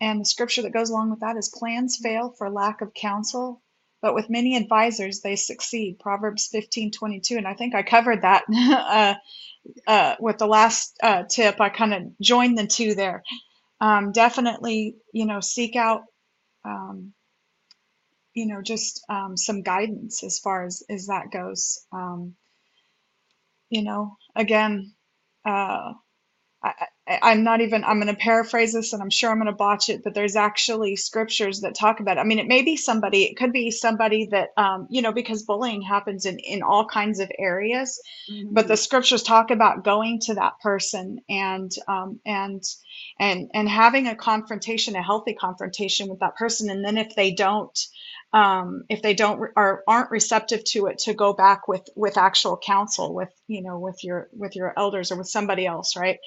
And 0.00 0.20
the 0.20 0.24
scripture 0.24 0.62
that 0.62 0.72
goes 0.72 0.90
along 0.90 1.10
with 1.10 1.20
that 1.20 1.36
is 1.36 1.48
plans 1.48 1.98
fail 2.02 2.34
for 2.36 2.50
lack 2.50 2.80
of 2.80 2.92
counsel, 2.92 3.62
but 4.00 4.14
with 4.14 4.28
many 4.28 4.56
advisors 4.56 5.20
they 5.20 5.36
succeed. 5.36 5.98
Proverbs 6.00 6.48
15 6.48 6.90
22. 6.90 7.36
And 7.38 7.46
I 7.46 7.54
think 7.54 7.74
I 7.74 7.82
covered 7.82 8.22
that 8.22 8.44
uh, 8.54 9.14
uh, 9.86 10.16
with 10.20 10.38
the 10.38 10.46
last 10.46 10.96
uh, 11.02 11.24
tip. 11.24 11.60
I 11.60 11.68
kind 11.68 11.94
of 11.94 12.02
joined 12.20 12.58
the 12.58 12.66
two 12.66 12.94
there. 12.94 13.22
Um, 13.80 14.12
definitely, 14.12 14.96
you 15.12 15.26
know, 15.26 15.40
seek 15.40 15.76
out 15.76 16.02
um, 16.64 17.12
you 18.34 18.46
know 18.46 18.62
just 18.62 19.04
um, 19.08 19.36
some 19.36 19.62
guidance 19.62 20.22
as 20.22 20.38
far 20.38 20.64
as 20.64 20.82
as 20.88 21.06
that 21.06 21.30
goes 21.30 21.84
um, 21.92 22.34
you 23.70 23.82
know 23.82 24.16
again 24.36 24.92
uh, 25.44 25.92
I, 26.64 27.32
am 27.32 27.42
not 27.42 27.60
even 27.60 27.82
i'm 27.82 28.00
going 28.00 28.14
to 28.14 28.20
paraphrase 28.20 28.72
this 28.72 28.92
and 28.92 29.02
i'm 29.02 29.10
sure 29.10 29.30
i'm 29.30 29.38
going 29.38 29.46
to 29.46 29.52
botch 29.52 29.88
it 29.88 30.04
but 30.04 30.14
there's 30.14 30.36
actually 30.36 30.94
scriptures 30.94 31.60
that 31.60 31.74
talk 31.74 31.98
about 32.00 32.16
it. 32.16 32.20
i 32.20 32.24
mean 32.24 32.38
it 32.38 32.46
may 32.46 32.62
be 32.62 32.76
somebody 32.76 33.24
it 33.24 33.36
could 33.36 33.52
be 33.52 33.70
somebody 33.70 34.26
that 34.26 34.50
um, 34.56 34.86
you 34.88 35.02
know 35.02 35.12
because 35.12 35.42
bullying 35.42 35.82
happens 35.82 36.24
in 36.24 36.38
in 36.38 36.62
all 36.62 36.86
kinds 36.86 37.18
of 37.18 37.30
areas 37.38 38.00
mm-hmm. 38.30 38.52
but 38.52 38.68
the 38.68 38.76
scriptures 38.76 39.22
talk 39.22 39.50
about 39.50 39.84
going 39.84 40.20
to 40.20 40.34
that 40.34 40.60
person 40.60 41.18
and 41.28 41.72
um, 41.88 42.20
and 42.24 42.62
and 43.18 43.50
and 43.52 43.68
having 43.68 44.06
a 44.06 44.14
confrontation 44.14 44.94
a 44.94 45.02
healthy 45.02 45.34
confrontation 45.34 46.08
with 46.08 46.20
that 46.20 46.36
person 46.36 46.70
and 46.70 46.84
then 46.84 46.96
if 46.96 47.16
they 47.16 47.32
don't 47.32 47.78
um, 48.32 48.84
if 48.88 49.02
they 49.02 49.14
don't 49.14 49.40
or 49.56 49.84
aren't 49.88 50.10
receptive 50.10 50.64
to 50.64 50.86
it 50.86 50.98
to 51.00 51.14
go 51.14 51.34
back 51.34 51.68
with 51.68 51.88
with 51.96 52.16
actual 52.16 52.56
counsel 52.56 53.14
with 53.14 53.30
you 53.48 53.62
know 53.62 53.78
with 53.78 54.04
your 54.04 54.28
with 54.32 54.56
your 54.56 54.72
elders 54.78 55.12
or 55.12 55.16
with 55.18 55.28
somebody 55.28 55.66
else 55.66 55.96
right? 55.96 56.18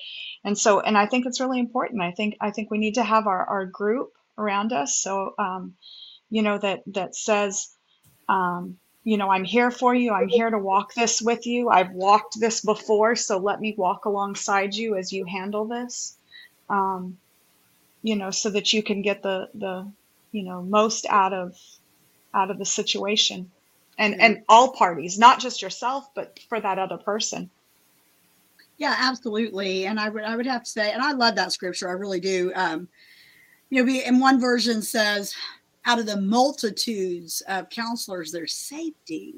And 0.44 0.58
so 0.58 0.82
and 0.82 0.98
i 0.98 1.08
think 1.08 1.26
it's 1.26 1.42
really 1.42 1.60
important. 1.60 2.02
I 2.02 2.12
think 2.12 2.38
i 2.42 2.52
think 2.52 2.72
we 2.72 2.78
need 2.80 2.96
to 2.96 3.04
have 3.04 3.28
our, 3.28 3.46
our 3.46 3.66
group 3.66 4.12
around 4.38 4.74
us. 4.74 4.98
So 4.98 5.34
um, 5.40 5.76
you 6.30 6.44
know 6.44 6.58
that 6.60 6.84
that 6.88 7.16
says 7.16 7.70
um, 8.30 8.78
you 9.04 9.18
know 9.18 9.32
i'm 9.32 9.46
here 9.46 9.72
for 9.72 9.96
you. 9.96 10.12
I'm 10.14 10.30
here 10.30 10.50
to 10.50 10.60
walk 10.60 10.94
this 10.94 11.22
with 11.22 11.48
you. 11.48 11.70
I've 11.70 11.92
walked 11.92 12.40
this 12.40 12.62
before 12.62 13.16
so 13.16 13.38
let 13.40 13.62
me 13.62 13.76
walk 13.78 14.06
alongside 14.06 14.76
you 14.76 14.96
as 14.98 15.14
you 15.14 15.26
handle 15.26 15.66
this. 15.68 16.18
Um, 16.70 17.18
you 18.04 18.16
know 18.16 18.32
so 18.32 18.52
that 18.52 18.74
you 18.74 18.84
can 18.84 19.02
get 19.02 19.24
the 19.24 19.50
the 19.56 19.92
you 20.32 20.44
know 20.44 20.62
most 20.62 21.06
out 21.08 21.34
of 21.34 21.56
out 22.36 22.52
of 22.52 22.60
the 22.60 22.66
situation. 22.66 23.52
And 23.98 24.14
mm-hmm. 24.14 24.22
and 24.22 24.44
all 24.50 24.74
parties 24.74 25.18
not 25.18 25.40
just 25.40 25.62
yourself 25.62 26.14
but 26.14 26.40
for 26.50 26.60
that 26.60 26.80
other 26.80 26.98
person. 26.98 27.50
Yeah 28.78 28.96
absolutely. 28.98 29.86
And 29.86 30.00
i 30.00 30.10
would 30.10 30.24
i 30.24 30.36
would 30.36 30.46
have 30.46 30.64
to 30.64 30.70
say 30.70 30.92
and 30.92 31.02
i 31.02 31.14
love 31.14 31.36
that 31.36 31.54
scripture 31.54 31.90
i 31.90 31.94
really 31.94 32.20
do. 32.20 32.52
Um 32.56 32.88
you 33.70 33.84
know 33.84 33.92
in 33.92 34.20
one 34.20 34.40
version 34.40 34.82
says 34.82 35.34
out 35.86 36.00
of 36.00 36.06
the 36.06 36.20
multitudes 36.20 37.42
of 37.48 37.70
counselors 37.70 38.32
there's 38.32 38.54
safety. 38.54 39.36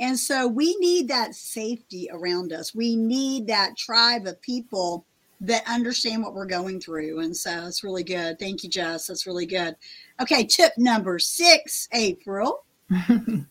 And 0.00 0.18
so 0.18 0.48
we 0.48 0.74
need 0.78 1.08
that 1.08 1.34
safety 1.34 2.08
around 2.10 2.52
us. 2.52 2.74
We 2.74 2.96
need 2.96 3.46
that 3.48 3.76
tribe 3.76 4.26
of 4.26 4.40
people 4.40 5.04
that 5.42 5.66
understand 5.66 6.22
what 6.22 6.34
we're 6.34 6.46
going 6.46 6.80
through. 6.80 7.20
And 7.20 7.36
so 7.36 7.66
it's 7.66 7.82
really 7.82 8.04
good. 8.04 8.38
Thank 8.38 8.62
you, 8.62 8.70
Jess. 8.70 9.08
That's 9.08 9.26
really 9.26 9.46
good. 9.46 9.74
Okay, 10.20 10.44
tip 10.44 10.72
number 10.78 11.18
six, 11.18 11.88
April. 11.92 12.64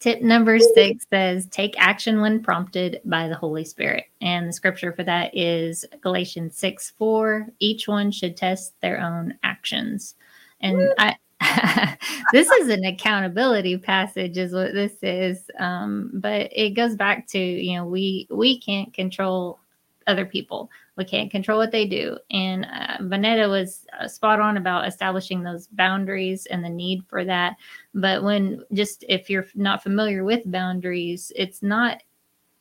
tip 0.00 0.22
number 0.22 0.60
six 0.60 1.06
says 1.10 1.46
take 1.46 1.74
action 1.76 2.20
when 2.20 2.40
prompted 2.40 3.00
by 3.04 3.28
the 3.28 3.34
Holy 3.34 3.64
Spirit. 3.64 4.04
And 4.20 4.48
the 4.48 4.52
scripture 4.52 4.92
for 4.92 5.02
that 5.04 5.36
is 5.36 5.84
Galatians 6.00 6.56
6 6.56 6.92
4. 6.96 7.48
Each 7.58 7.88
one 7.88 8.12
should 8.12 8.36
test 8.36 8.80
their 8.80 9.00
own 9.00 9.34
actions. 9.42 10.14
And 10.60 10.92
I, 10.98 11.16
this 12.32 12.48
is 12.48 12.68
an 12.68 12.84
accountability 12.84 13.76
passage 13.76 14.38
is 14.38 14.52
what 14.52 14.72
this 14.72 14.94
is 15.02 15.50
um, 15.58 16.10
but 16.14 16.50
it 16.52 16.70
goes 16.70 16.96
back 16.96 17.28
to 17.28 17.38
you 17.38 17.76
know 17.76 17.86
we 17.86 18.26
we 18.28 18.58
can't 18.58 18.92
control 18.92 19.60
other 20.08 20.26
people 20.26 20.68
we 20.98 21.04
can't 21.04 21.30
control 21.30 21.58
what 21.58 21.70
they 21.70 21.86
do. 21.86 22.18
And 22.30 22.66
uh, 22.66 22.98
Vanetta 23.02 23.48
was 23.48 23.86
uh, 23.98 24.08
spot 24.08 24.40
on 24.40 24.56
about 24.56 24.86
establishing 24.86 25.42
those 25.42 25.68
boundaries 25.68 26.44
and 26.46 26.62
the 26.62 26.68
need 26.68 27.04
for 27.08 27.24
that. 27.24 27.56
But 27.94 28.24
when 28.24 28.64
just 28.74 29.04
if 29.08 29.30
you're 29.30 29.46
not 29.54 29.82
familiar 29.82 30.24
with 30.24 30.50
boundaries, 30.50 31.32
it's 31.36 31.62
not 31.62 32.02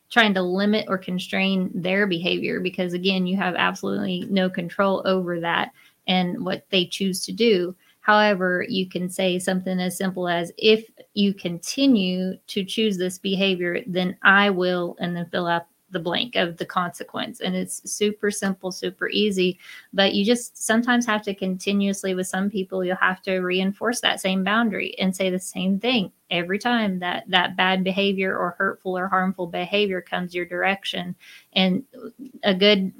trying 0.09 0.35
to 0.35 0.41
limit 0.41 0.85
or 0.87 0.97
constrain 0.97 1.71
their 1.73 2.07
behavior 2.07 2.61
because, 2.61 2.93
again, 2.93 3.25
you 3.25 3.35
have 3.35 3.55
absolutely 3.55 4.25
no 4.29 4.49
control 4.49 5.01
over 5.05 5.39
that 5.39 5.71
and 6.07 6.45
what 6.45 6.65
they 6.69 6.85
choose 6.85 7.25
to 7.25 7.33
do. 7.33 7.75
However, 7.99 8.65
you 8.69 8.87
can 8.87 9.09
say 9.09 9.37
something 9.37 9.81
as 9.81 9.97
simple 9.97 10.29
as 10.29 10.53
if 10.57 10.89
you 11.13 11.33
continue 11.33 12.37
to 12.47 12.63
choose 12.63 12.97
this 12.97 13.17
behavior, 13.17 13.81
then 13.85 14.15
I 14.23 14.49
will, 14.49 14.95
and 14.99 15.13
then 15.13 15.27
fill 15.29 15.47
out 15.47 15.65
the 15.91 15.99
blank 15.99 16.35
of 16.35 16.57
the 16.57 16.65
consequence. 16.65 17.39
And 17.39 17.55
it's 17.55 17.89
super 17.89 18.29
simple, 18.29 18.71
super 18.71 19.07
easy. 19.09 19.57
But 19.93 20.13
you 20.13 20.25
just 20.25 20.57
sometimes 20.57 21.05
have 21.05 21.21
to 21.23 21.33
continuously, 21.33 22.13
with 22.13 22.27
some 22.27 22.49
people, 22.49 22.83
you'll 22.83 22.97
have 22.97 23.21
to 23.23 23.39
reinforce 23.39 24.01
that 24.01 24.19
same 24.19 24.43
boundary 24.43 24.97
and 24.99 25.15
say 25.15 25.29
the 25.29 25.39
same 25.39 25.79
thing 25.79 26.11
every 26.29 26.59
time 26.59 26.99
that 26.99 27.23
that 27.29 27.55
bad 27.55 27.83
behavior 27.83 28.37
or 28.37 28.55
hurtful 28.57 28.97
or 28.97 29.07
harmful 29.07 29.47
behavior 29.47 30.01
comes 30.01 30.35
your 30.35 30.45
direction. 30.45 31.15
And 31.53 31.83
a 32.43 32.53
good 32.53 32.91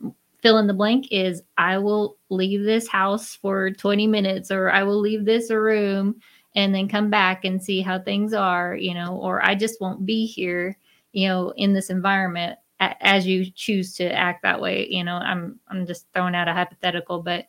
fill 0.42 0.60
in 0.60 0.68
the 0.68 0.74
blank 0.74 1.08
is 1.12 1.42
I 1.58 1.78
will 1.78 2.18
leave 2.30 2.64
this 2.64 2.88
house 2.88 3.36
for 3.36 3.72
20 3.72 4.08
minutes 4.08 4.52
or 4.52 4.70
I 4.70 4.84
will 4.84 5.00
leave 5.00 5.26
this 5.26 5.52
room 5.52 6.22
and 6.56 6.74
then 6.74 6.88
come 6.88 7.10
back 7.10 7.44
and 7.44 7.62
see 7.62 7.82
how 7.82 8.00
things 8.00 8.34
are, 8.34 8.76
you 8.76 8.94
know, 8.94 9.18
or 9.18 9.44
I 9.44 9.56
just 9.56 9.82
won't 9.82 10.06
be 10.06 10.26
here, 10.26 10.78
you 11.12 11.28
know, 11.28 11.54
in 11.58 11.74
this 11.74 11.90
environment 11.90 12.58
as 12.80 13.26
you 13.26 13.50
choose 13.52 13.96
to 13.96 14.06
act 14.14 14.44
that 14.44 14.60
way 14.62 14.88
you 14.90 15.04
know 15.04 15.16
i'm 15.16 15.60
i'm 15.70 15.86
just 15.86 16.06
throwing 16.14 16.36
out 16.36 16.48
a 16.48 16.54
hypothetical 16.54 17.22
but 17.22 17.48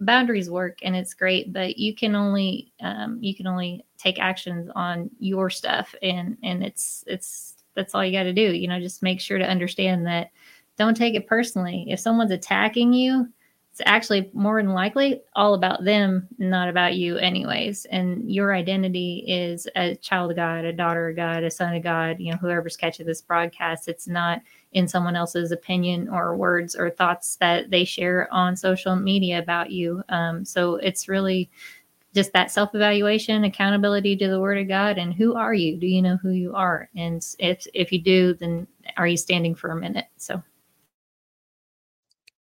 boundaries 0.00 0.48
work 0.48 0.78
and 0.82 0.94
it's 0.94 1.14
great 1.14 1.52
but 1.52 1.76
you 1.76 1.92
can 1.94 2.14
only 2.14 2.72
um, 2.80 3.18
you 3.20 3.34
can 3.34 3.48
only 3.48 3.84
take 3.96 4.20
actions 4.20 4.70
on 4.76 5.10
your 5.18 5.50
stuff 5.50 5.92
and 6.02 6.38
and 6.44 6.62
it's 6.62 7.02
it's 7.08 7.64
that's 7.74 7.94
all 7.94 8.04
you 8.04 8.12
got 8.12 8.22
to 8.22 8.32
do 8.32 8.52
you 8.54 8.68
know 8.68 8.78
just 8.78 9.02
make 9.02 9.20
sure 9.20 9.38
to 9.38 9.48
understand 9.48 10.06
that 10.06 10.30
don't 10.78 10.96
take 10.96 11.14
it 11.14 11.26
personally. 11.26 11.84
If 11.88 12.00
someone's 12.00 12.30
attacking 12.30 12.92
you 12.92 13.28
it's 13.78 13.88
actually 13.88 14.28
more 14.32 14.60
than 14.60 14.72
likely 14.72 15.20
all 15.36 15.54
about 15.54 15.84
them, 15.84 16.26
not 16.38 16.68
about 16.68 16.96
you, 16.96 17.16
anyways. 17.18 17.84
And 17.84 18.28
your 18.28 18.52
identity 18.52 19.24
is 19.28 19.68
a 19.76 19.94
child 19.96 20.32
of 20.32 20.36
God, 20.36 20.64
a 20.64 20.72
daughter 20.72 21.10
of 21.10 21.16
God, 21.16 21.44
a 21.44 21.50
son 21.50 21.76
of 21.76 21.84
God, 21.84 22.16
you 22.18 22.32
know, 22.32 22.38
whoever's 22.38 22.76
catching 22.76 23.06
this 23.06 23.20
broadcast. 23.20 23.86
It's 23.86 24.08
not 24.08 24.42
in 24.72 24.88
someone 24.88 25.14
else's 25.14 25.52
opinion 25.52 26.08
or 26.08 26.36
words 26.36 26.74
or 26.74 26.90
thoughts 26.90 27.36
that 27.36 27.70
they 27.70 27.84
share 27.84 28.28
on 28.32 28.56
social 28.56 28.96
media 28.96 29.38
about 29.38 29.70
you. 29.70 30.02
Um, 30.08 30.44
so 30.44 30.74
it's 30.76 31.08
really 31.08 31.48
just 32.12 32.32
that 32.32 32.50
self 32.50 32.74
evaluation, 32.74 33.44
accountability 33.44 34.16
to 34.16 34.28
the 34.28 34.40
word 34.40 34.58
of 34.58 34.66
God, 34.66 34.98
and 34.98 35.14
who 35.14 35.36
are 35.36 35.54
you? 35.54 35.76
Do 35.76 35.86
you 35.86 36.02
know 36.02 36.16
who 36.16 36.30
you 36.30 36.52
are? 36.52 36.90
And 36.96 37.24
if 37.38 37.64
if 37.74 37.92
you 37.92 38.00
do, 38.00 38.34
then 38.34 38.66
are 38.96 39.06
you 39.06 39.16
standing 39.16 39.54
for 39.54 39.70
a 39.70 39.76
minute? 39.76 40.06
So. 40.16 40.42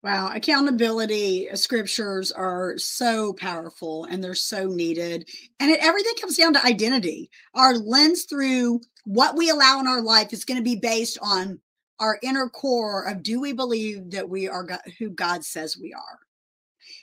Wow, 0.05 0.31
accountability 0.33 1.51
uh, 1.51 1.57
scriptures 1.57 2.31
are 2.31 2.79
so 2.79 3.33
powerful 3.33 4.05
and 4.05 4.23
they're 4.23 4.35
so 4.35 4.67
needed. 4.67 5.29
And 5.59 5.71
it, 5.71 5.81
everything 5.83 6.15
comes 6.21 6.37
down 6.37 6.55
to 6.55 6.65
identity. 6.65 7.31
Our 7.55 7.75
lens 7.75 8.23
through 8.23 8.81
what 9.05 9.37
we 9.37 9.51
allow 9.51 9.81
in 9.81 9.89
our 9.89 10.01
life 10.01 10.33
is 10.33 10.45
going 10.45 10.59
to 10.59 10.65
be 10.65 10.77
based 10.77 11.19
on 11.21 11.59
our 11.99 12.17
inner 12.23 12.49
core 12.49 13.09
of 13.09 13.25
do 13.25 13.41
we 13.41 13.53
believe 13.53 14.13
that 14.13 14.29
we 14.29 14.49
are 14.49 14.63
God, 14.63 14.81
who 15.01 15.11
God 15.11 15.45
says 15.45 15.77
we 15.77 15.93
are? 15.93 16.19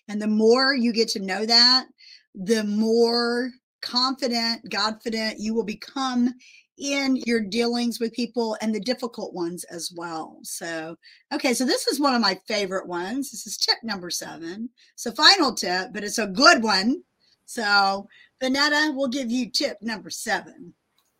And 0.08 0.22
the 0.22 0.28
more 0.28 0.74
you 0.74 0.94
get 0.94 1.10
to 1.10 1.20
know 1.20 1.46
that, 1.46 1.88
the 2.34 2.64
more 2.64 3.52
confident, 3.82 4.70
Godfident 4.70 5.38
you 5.38 5.54
will 5.54 5.66
become 5.66 6.34
in 6.78 7.16
your 7.26 7.40
dealings 7.40 8.00
with 8.00 8.14
people 8.14 8.58
and 8.62 8.74
the 8.74 8.80
difficult 8.80 9.34
ones 9.34 9.64
as 9.66 9.94
well. 9.96 10.40
So, 10.44 10.96
okay, 11.34 11.54
so 11.54 11.66
this 11.66 11.88
is 11.88 12.00
one 12.00 12.16
of 12.16 12.22
my 12.22 12.40
favorite 12.48 12.88
ones. 12.88 13.32
This 13.32 13.48
is 13.48 13.58
tip 13.58 13.78
number 13.84 14.10
seven. 14.10 14.70
So, 14.96 15.12
final 15.12 15.54
tip, 15.54 15.94
but 15.94 16.04
it's 16.04 16.20
a 16.20 16.28
good 16.28 16.64
one. 16.64 17.02
So, 17.46 18.08
Vanetta, 18.42 18.96
we'll 18.96 19.08
give 19.08 19.32
you 19.32 19.50
tip 19.50 19.78
number 19.82 20.10
seven. 20.10 20.74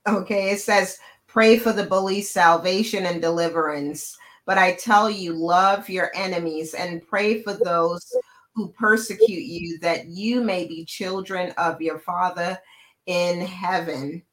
Okay, 0.08 0.52
it 0.52 0.60
says 0.60 1.00
pray 1.28 1.58
for 1.58 1.74
the 1.74 1.86
bully's 1.86 2.30
salvation 2.30 3.06
and 3.06 3.22
deliverance. 3.22 4.18
But 4.46 4.58
I 4.58 4.74
tell 4.76 5.10
you, 5.10 5.34
love 5.34 5.90
your 5.90 6.12
enemies 6.16 6.74
and 6.76 7.06
pray 7.08 7.42
for 7.42 7.54
those 7.54 8.06
who 8.54 8.70
persecute 8.70 9.44
you, 9.44 9.80
that 9.80 10.06
you 10.06 10.42
may 10.42 10.66
be 10.66 10.86
children 10.86 11.52
of 11.58 11.82
your 11.82 12.00
Father 12.00 12.58
in 13.06 13.42
heaven. 13.42 14.24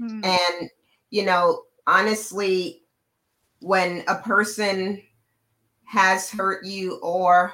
Hmm. 0.00 0.24
And, 0.24 0.70
you 1.10 1.24
know, 1.24 1.64
honestly, 1.86 2.82
when 3.60 4.02
a 4.08 4.16
person 4.16 5.02
has 5.84 6.30
hurt 6.30 6.64
you 6.64 6.94
or 7.02 7.52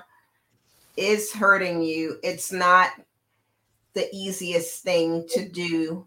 is 0.97 1.33
hurting 1.33 1.83
you, 1.83 2.19
it's 2.23 2.53
not 2.53 2.91
the 3.95 4.09
easiest 4.15 4.85
thing 4.85 5.27
to 5.31 5.49
do 5.49 6.07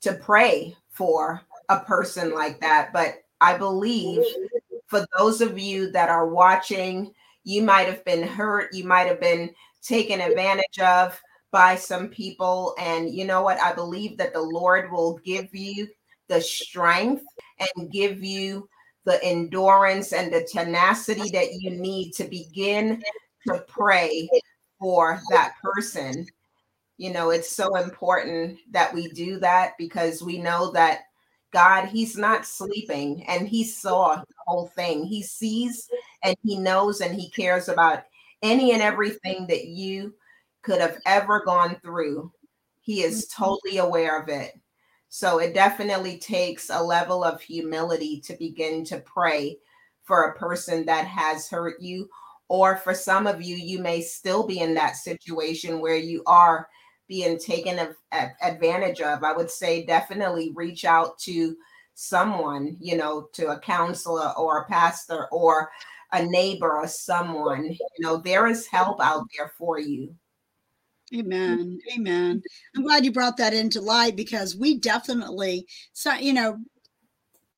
to 0.00 0.14
pray 0.14 0.76
for 0.90 1.42
a 1.68 1.78
person 1.80 2.34
like 2.34 2.60
that. 2.60 2.92
But 2.92 3.22
I 3.40 3.56
believe 3.56 4.24
for 4.86 5.06
those 5.16 5.40
of 5.40 5.58
you 5.58 5.92
that 5.92 6.08
are 6.08 6.26
watching, 6.26 7.14
you 7.44 7.62
might 7.62 7.86
have 7.86 8.04
been 8.04 8.26
hurt, 8.26 8.74
you 8.74 8.84
might 8.84 9.06
have 9.06 9.20
been 9.20 9.54
taken 9.82 10.20
advantage 10.20 10.80
of 10.80 11.20
by 11.56 11.74
some 11.74 12.08
people. 12.08 12.74
And 12.78 13.08
you 13.08 13.24
know 13.24 13.40
what? 13.40 13.58
I 13.58 13.72
believe 13.72 14.18
that 14.18 14.34
the 14.34 14.42
Lord 14.42 14.92
will 14.92 15.16
give 15.24 15.54
you 15.54 15.88
the 16.28 16.38
strength 16.38 17.24
and 17.58 17.90
give 17.90 18.22
you 18.22 18.68
the 19.06 19.18
endurance 19.24 20.12
and 20.12 20.30
the 20.30 20.46
tenacity 20.52 21.30
that 21.30 21.54
you 21.54 21.70
need 21.70 22.12
to 22.12 22.24
begin 22.24 23.02
to 23.48 23.64
pray 23.68 24.28
for 24.78 25.18
that 25.30 25.54
person. 25.62 26.26
You 26.98 27.14
know, 27.14 27.30
it's 27.30 27.50
so 27.50 27.76
important 27.76 28.58
that 28.72 28.92
we 28.92 29.08
do 29.08 29.38
that 29.38 29.78
because 29.78 30.22
we 30.22 30.36
know 30.36 30.70
that 30.72 31.04
God, 31.54 31.86
He's 31.86 32.18
not 32.18 32.44
sleeping 32.44 33.24
and 33.28 33.48
He 33.48 33.64
saw 33.64 34.16
the 34.16 34.34
whole 34.46 34.66
thing. 34.66 35.06
He 35.06 35.22
sees 35.22 35.88
and 36.22 36.36
He 36.42 36.58
knows 36.58 37.00
and 37.00 37.18
He 37.18 37.30
cares 37.30 37.70
about 37.70 38.02
any 38.42 38.72
and 38.72 38.82
everything 38.82 39.46
that 39.46 39.68
you 39.68 40.12
could 40.66 40.82
have 40.82 40.98
ever 41.06 41.44
gone 41.44 41.76
through. 41.82 42.32
He 42.82 43.02
is 43.02 43.26
Mm-hmm. 43.26 43.44
totally 43.44 43.78
aware 43.78 44.20
of 44.20 44.28
it. 44.28 44.52
So 45.08 45.38
it 45.38 45.54
definitely 45.54 46.18
takes 46.18 46.68
a 46.70 46.82
level 46.82 47.24
of 47.24 47.40
humility 47.40 48.20
to 48.22 48.34
begin 48.36 48.84
to 48.86 48.98
pray 49.00 49.58
for 50.04 50.24
a 50.24 50.38
person 50.38 50.84
that 50.86 51.06
has 51.06 51.48
hurt 51.48 51.80
you. 51.80 52.10
Or 52.48 52.76
for 52.76 52.94
some 52.94 53.26
of 53.26 53.42
you, 53.42 53.56
you 53.56 53.78
may 53.80 54.02
still 54.02 54.46
be 54.46 54.60
in 54.60 54.74
that 54.74 54.96
situation 54.96 55.80
where 55.80 55.96
you 55.96 56.22
are 56.26 56.68
being 57.08 57.38
taken 57.38 57.94
advantage 58.42 59.00
of. 59.00 59.24
I 59.24 59.32
would 59.32 59.50
say 59.50 59.86
definitely 59.86 60.52
reach 60.54 60.84
out 60.84 61.18
to 61.20 61.56
someone, 61.94 62.76
you 62.80 62.96
know, 62.96 63.28
to 63.34 63.48
a 63.52 63.58
counselor 63.60 64.32
or 64.36 64.58
a 64.60 64.66
pastor 64.66 65.26
or 65.32 65.70
a 66.12 66.24
neighbor 66.24 66.72
or 66.72 66.86
someone. 66.88 67.64
You 67.66 67.78
know, 68.00 68.18
there 68.18 68.46
is 68.46 68.66
help 68.66 69.00
out 69.00 69.26
there 69.36 69.52
for 69.58 69.78
you. 69.80 70.14
Amen. 71.14 71.78
Amen. 71.94 72.42
I'm 72.74 72.82
glad 72.82 73.04
you 73.04 73.12
brought 73.12 73.36
that 73.36 73.54
into 73.54 73.80
light 73.80 74.16
because 74.16 74.56
we 74.56 74.78
definitely, 74.78 75.66
so 75.92 76.14
you 76.14 76.32
know, 76.32 76.58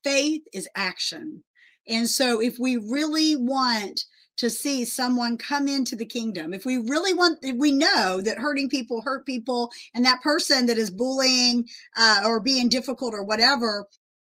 faith 0.03 0.43
is 0.53 0.69
action. 0.75 1.43
And 1.87 2.07
so 2.07 2.39
if 2.39 2.57
we 2.59 2.77
really 2.77 3.35
want 3.35 4.05
to 4.37 4.49
see 4.49 4.85
someone 4.85 5.37
come 5.37 5.67
into 5.67 5.95
the 5.95 6.05
kingdom, 6.05 6.53
if 6.53 6.63
we 6.63 6.77
really 6.77 7.13
want, 7.13 7.43
we 7.55 7.71
know 7.71 8.21
that 8.21 8.37
hurting 8.37 8.69
people 8.69 9.01
hurt 9.01 9.25
people 9.25 9.71
and 9.93 10.05
that 10.05 10.21
person 10.21 10.67
that 10.67 10.77
is 10.77 10.91
bullying 10.91 11.67
uh, 11.97 12.21
or 12.25 12.39
being 12.39 12.69
difficult 12.69 13.13
or 13.13 13.23
whatever, 13.23 13.85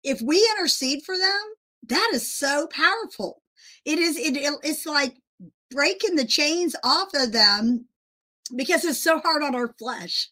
if 0.04 0.22
we 0.22 0.48
intercede 0.56 1.02
for 1.04 1.18
them, 1.18 1.42
that 1.88 2.10
is 2.14 2.32
so 2.32 2.68
powerful. 2.68 3.42
It 3.84 3.98
is, 3.98 4.16
it, 4.16 4.36
it's 4.62 4.86
like 4.86 5.16
breaking 5.70 6.14
the 6.16 6.24
chains 6.24 6.76
off 6.84 7.08
of 7.14 7.32
them 7.32 7.86
because 8.56 8.84
it's 8.84 9.02
so 9.02 9.18
hard 9.20 9.42
on 9.42 9.54
our 9.54 9.74
flesh. 9.78 10.28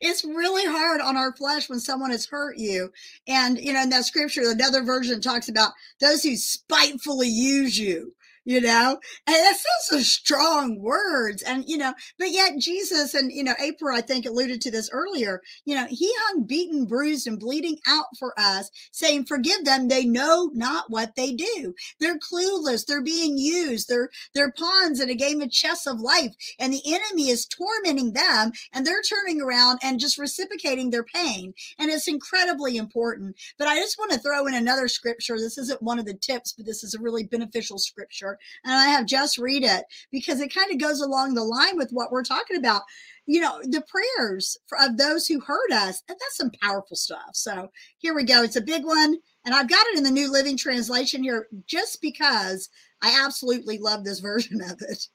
it's 0.00 0.24
really 0.24 0.66
hard 0.66 1.00
on 1.00 1.16
our 1.16 1.34
flesh 1.36 1.68
when 1.68 1.80
someone 1.80 2.10
has 2.10 2.26
hurt 2.26 2.56
you. 2.58 2.90
And, 3.26 3.58
you 3.58 3.72
know, 3.72 3.82
in 3.82 3.90
that 3.90 4.04
scripture, 4.04 4.42
another 4.50 4.82
version 4.82 5.20
talks 5.20 5.48
about 5.48 5.72
those 6.00 6.22
who 6.22 6.36
spitefully 6.36 7.28
use 7.28 7.78
you 7.78 8.14
you 8.44 8.60
know? 8.60 8.98
And 9.26 9.36
that's 9.36 9.64
so 9.88 9.98
strong 10.00 10.78
words 10.80 11.42
and 11.42 11.64
you 11.66 11.76
know 11.76 11.92
but 12.18 12.30
yet 12.30 12.52
jesus 12.58 13.14
and 13.14 13.32
you 13.32 13.42
know 13.42 13.54
april 13.60 13.94
i 13.96 14.00
think 14.00 14.24
alluded 14.26 14.60
to 14.60 14.70
this 14.70 14.88
earlier 14.92 15.40
you 15.64 15.74
know 15.74 15.86
he 15.88 16.10
hung 16.20 16.44
beaten 16.44 16.84
bruised 16.84 17.26
and 17.26 17.38
bleeding 17.38 17.78
out 17.86 18.06
for 18.18 18.32
us 18.38 18.70
saying 18.92 19.24
forgive 19.24 19.64
them 19.64 19.88
they 19.88 20.04
know 20.04 20.50
not 20.54 20.86
what 20.88 21.14
they 21.16 21.32
do. 21.32 21.74
They're 22.00 22.18
clueless 22.18 22.86
they're 22.86 23.02
being 23.02 23.36
used 23.38 23.88
they're 23.88 24.08
they're 24.34 24.52
pawns 24.52 25.00
in 25.00 25.10
a 25.10 25.14
game 25.14 25.40
of 25.40 25.50
chess 25.50 25.86
of 25.86 26.00
life 26.00 26.34
and 26.58 26.72
the 26.72 26.82
enemy 26.86 27.30
is 27.30 27.46
tormenting 27.46 28.12
them 28.12 28.52
and 28.72 28.86
they're 28.86 29.02
turning 29.02 29.40
around 29.40 29.78
and 29.82 30.00
just 30.00 30.18
reciprocating 30.18 30.90
their 30.90 31.04
pain. 31.04 31.54
And 31.78 31.90
it's 31.90 32.08
incredibly 32.08 32.76
important. 32.76 33.36
But 33.58 33.68
i 33.68 33.76
just 33.76 33.98
want 33.98 34.12
to 34.12 34.18
throw 34.18 34.46
in 34.46 34.54
another 34.54 34.88
scripture. 34.88 35.38
This 35.38 35.58
isn't 35.58 35.82
one 35.82 35.98
of 35.98 36.06
the 36.06 36.14
tips 36.14 36.52
but 36.52 36.66
this 36.66 36.84
is 36.84 36.94
a 36.94 37.00
really 37.00 37.24
beneficial 37.24 37.78
scripture 37.78 38.31
and 38.64 38.74
I 38.74 38.86
have 38.88 39.06
just 39.06 39.38
read 39.38 39.64
it 39.64 39.84
because 40.10 40.40
it 40.40 40.54
kind 40.54 40.70
of 40.70 40.78
goes 40.78 41.00
along 41.00 41.34
the 41.34 41.44
line 41.44 41.76
with 41.76 41.90
what 41.90 42.10
we're 42.12 42.24
talking 42.24 42.56
about. 42.56 42.82
You 43.26 43.40
know, 43.40 43.60
the 43.62 43.82
prayers 43.88 44.56
of 44.80 44.96
those 44.96 45.26
who 45.26 45.40
heard 45.40 45.70
us, 45.72 46.02
and 46.08 46.18
that's 46.18 46.36
some 46.36 46.50
powerful 46.60 46.96
stuff. 46.96 47.30
So 47.34 47.68
here 47.98 48.14
we 48.14 48.24
go. 48.24 48.42
It's 48.42 48.56
a 48.56 48.60
big 48.60 48.84
one, 48.84 49.16
and 49.44 49.54
I've 49.54 49.68
got 49.68 49.86
it 49.88 49.98
in 49.98 50.04
the 50.04 50.10
New 50.10 50.30
Living 50.30 50.56
Translation 50.56 51.22
here 51.22 51.46
just 51.66 52.00
because 52.02 52.68
I 53.02 53.24
absolutely 53.24 53.78
love 53.78 54.04
this 54.04 54.20
version 54.20 54.60
of 54.60 54.80
it. 54.80 55.06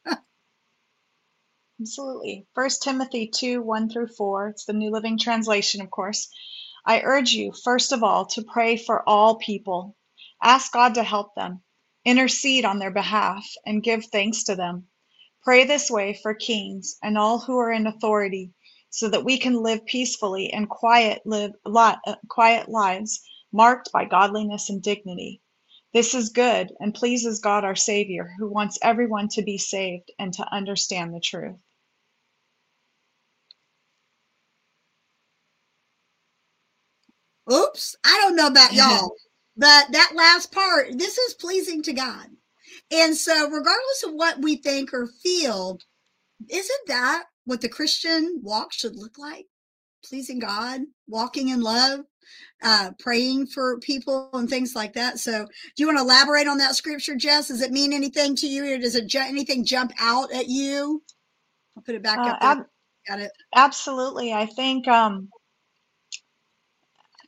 Absolutely. 1.80 2.48
First 2.56 2.82
Timothy 2.84 3.28
2 3.34 3.62
1 3.62 3.90
through 3.90 4.08
4. 4.08 4.50
It's 4.50 4.66
the 4.66 4.74
New 4.74 4.92
Living 4.92 5.18
Translation, 5.20 5.82
of 5.82 5.92
course. 5.92 6.30
I 6.86 7.02
urge 7.02 7.34
you, 7.34 7.52
first 7.52 7.92
of 7.92 8.02
all, 8.02 8.26
to 8.28 8.44
pray 8.44 8.78
for 8.78 9.08
all 9.08 9.36
people. 9.36 9.96
Ask 10.42 10.72
God 10.72 10.96
to 10.96 11.04
help 11.04 11.36
them, 11.36 11.62
intercede 12.08 12.66
on 12.66 12.80
their 12.80 12.92
behalf, 12.92 13.46
and 13.66 13.84
give 13.84 14.06
thanks 14.06 14.46
to 14.46 14.56
them. 14.56 14.88
Pray 15.44 15.66
this 15.66 15.92
way 15.92 16.18
for 16.24 16.34
kings 16.34 16.98
and 17.04 17.18
all 17.18 17.38
who 17.38 17.58
are 17.58 17.72
in 17.72 17.86
authority, 17.86 18.54
so 18.90 19.10
that 19.10 19.26
we 19.26 19.38
can 19.38 19.62
live 19.62 19.86
peacefully 19.86 20.52
and 20.54 20.70
quiet, 20.70 21.22
live, 21.26 21.52
li- 21.66 21.98
uh, 22.08 22.16
quiet 22.30 22.70
lives 22.70 23.22
marked 23.52 23.92
by 23.92 24.06
godliness 24.06 24.70
and 24.70 24.82
dignity. 24.82 25.42
This 25.94 26.14
is 26.16 26.30
good 26.30 26.72
and 26.80 26.94
pleases 26.94 27.40
God 27.40 27.66
our 27.66 27.76
Savior, 27.76 28.32
who 28.40 28.48
wants 28.50 28.80
everyone 28.82 29.28
to 29.30 29.42
be 29.42 29.58
saved 29.58 30.12
and 30.18 30.34
to 30.36 30.54
understand 30.54 31.14
the 31.14 31.20
truth. 31.20 31.58
Oops, 37.52 37.96
I 38.06 38.18
don't 38.22 38.36
know 38.36 38.48
about 38.48 38.74
y'all, 38.74 39.12
but 39.58 39.92
that 39.92 40.14
last 40.16 40.52
part, 40.54 40.98
this 40.98 41.18
is 41.18 41.34
pleasing 41.36 41.84
to 41.84 41.94
God. 41.94 42.28
And 42.92 43.16
so, 43.16 43.46
regardless 43.50 44.04
of 44.06 44.14
what 44.14 44.42
we 44.42 44.58
think 44.58 44.94
or 44.94 45.08
feel, 45.24 45.80
isn't 46.50 46.88
that 46.88 47.26
what 47.46 47.62
the 47.62 47.70
Christian 47.70 48.40
walk 48.44 48.74
should 48.74 48.96
look 48.96 49.18
like? 49.18 49.48
Pleasing 50.06 50.40
God, 50.40 50.82
walking 51.08 51.50
in 51.50 51.62
love, 51.62 52.02
uh, 52.64 52.92
praying 53.00 53.48
for 53.48 53.80
people, 53.80 54.30
and 54.34 54.50
things 54.50 54.76
like 54.76 54.94
that. 54.94 55.20
So, 55.20 55.46
do 55.46 55.84
you 55.84 55.88
want 55.88 56.00
to 56.00 56.04
elaborate 56.04 56.48
on 56.48 56.60
that 56.60 56.76
scripture, 56.76 57.16
Jess? 57.16 57.50
Does 57.50 57.62
it 57.62 57.72
mean 57.72 57.94
anything 57.94 58.36
to 58.38 58.48
you, 58.48 58.76
or 58.76 58.78
does 58.80 58.96
it 58.96 59.08
ju- 59.08 59.20
anything 59.20 59.66
jump 59.66 59.92
out 60.00 60.32
at 60.34 60.48
you? 60.48 61.04
I'll 61.78 61.84
put 61.84 61.96
it 61.96 62.04
back 62.04 62.20
Uh, 62.20 62.28
up. 62.28 62.40
There. 62.42 62.58
ab- 62.60 62.68
Got 63.08 63.20
it. 63.22 63.32
absolutely. 63.56 64.34
I 64.34 64.46
think 64.48 64.88
um, 64.88 65.30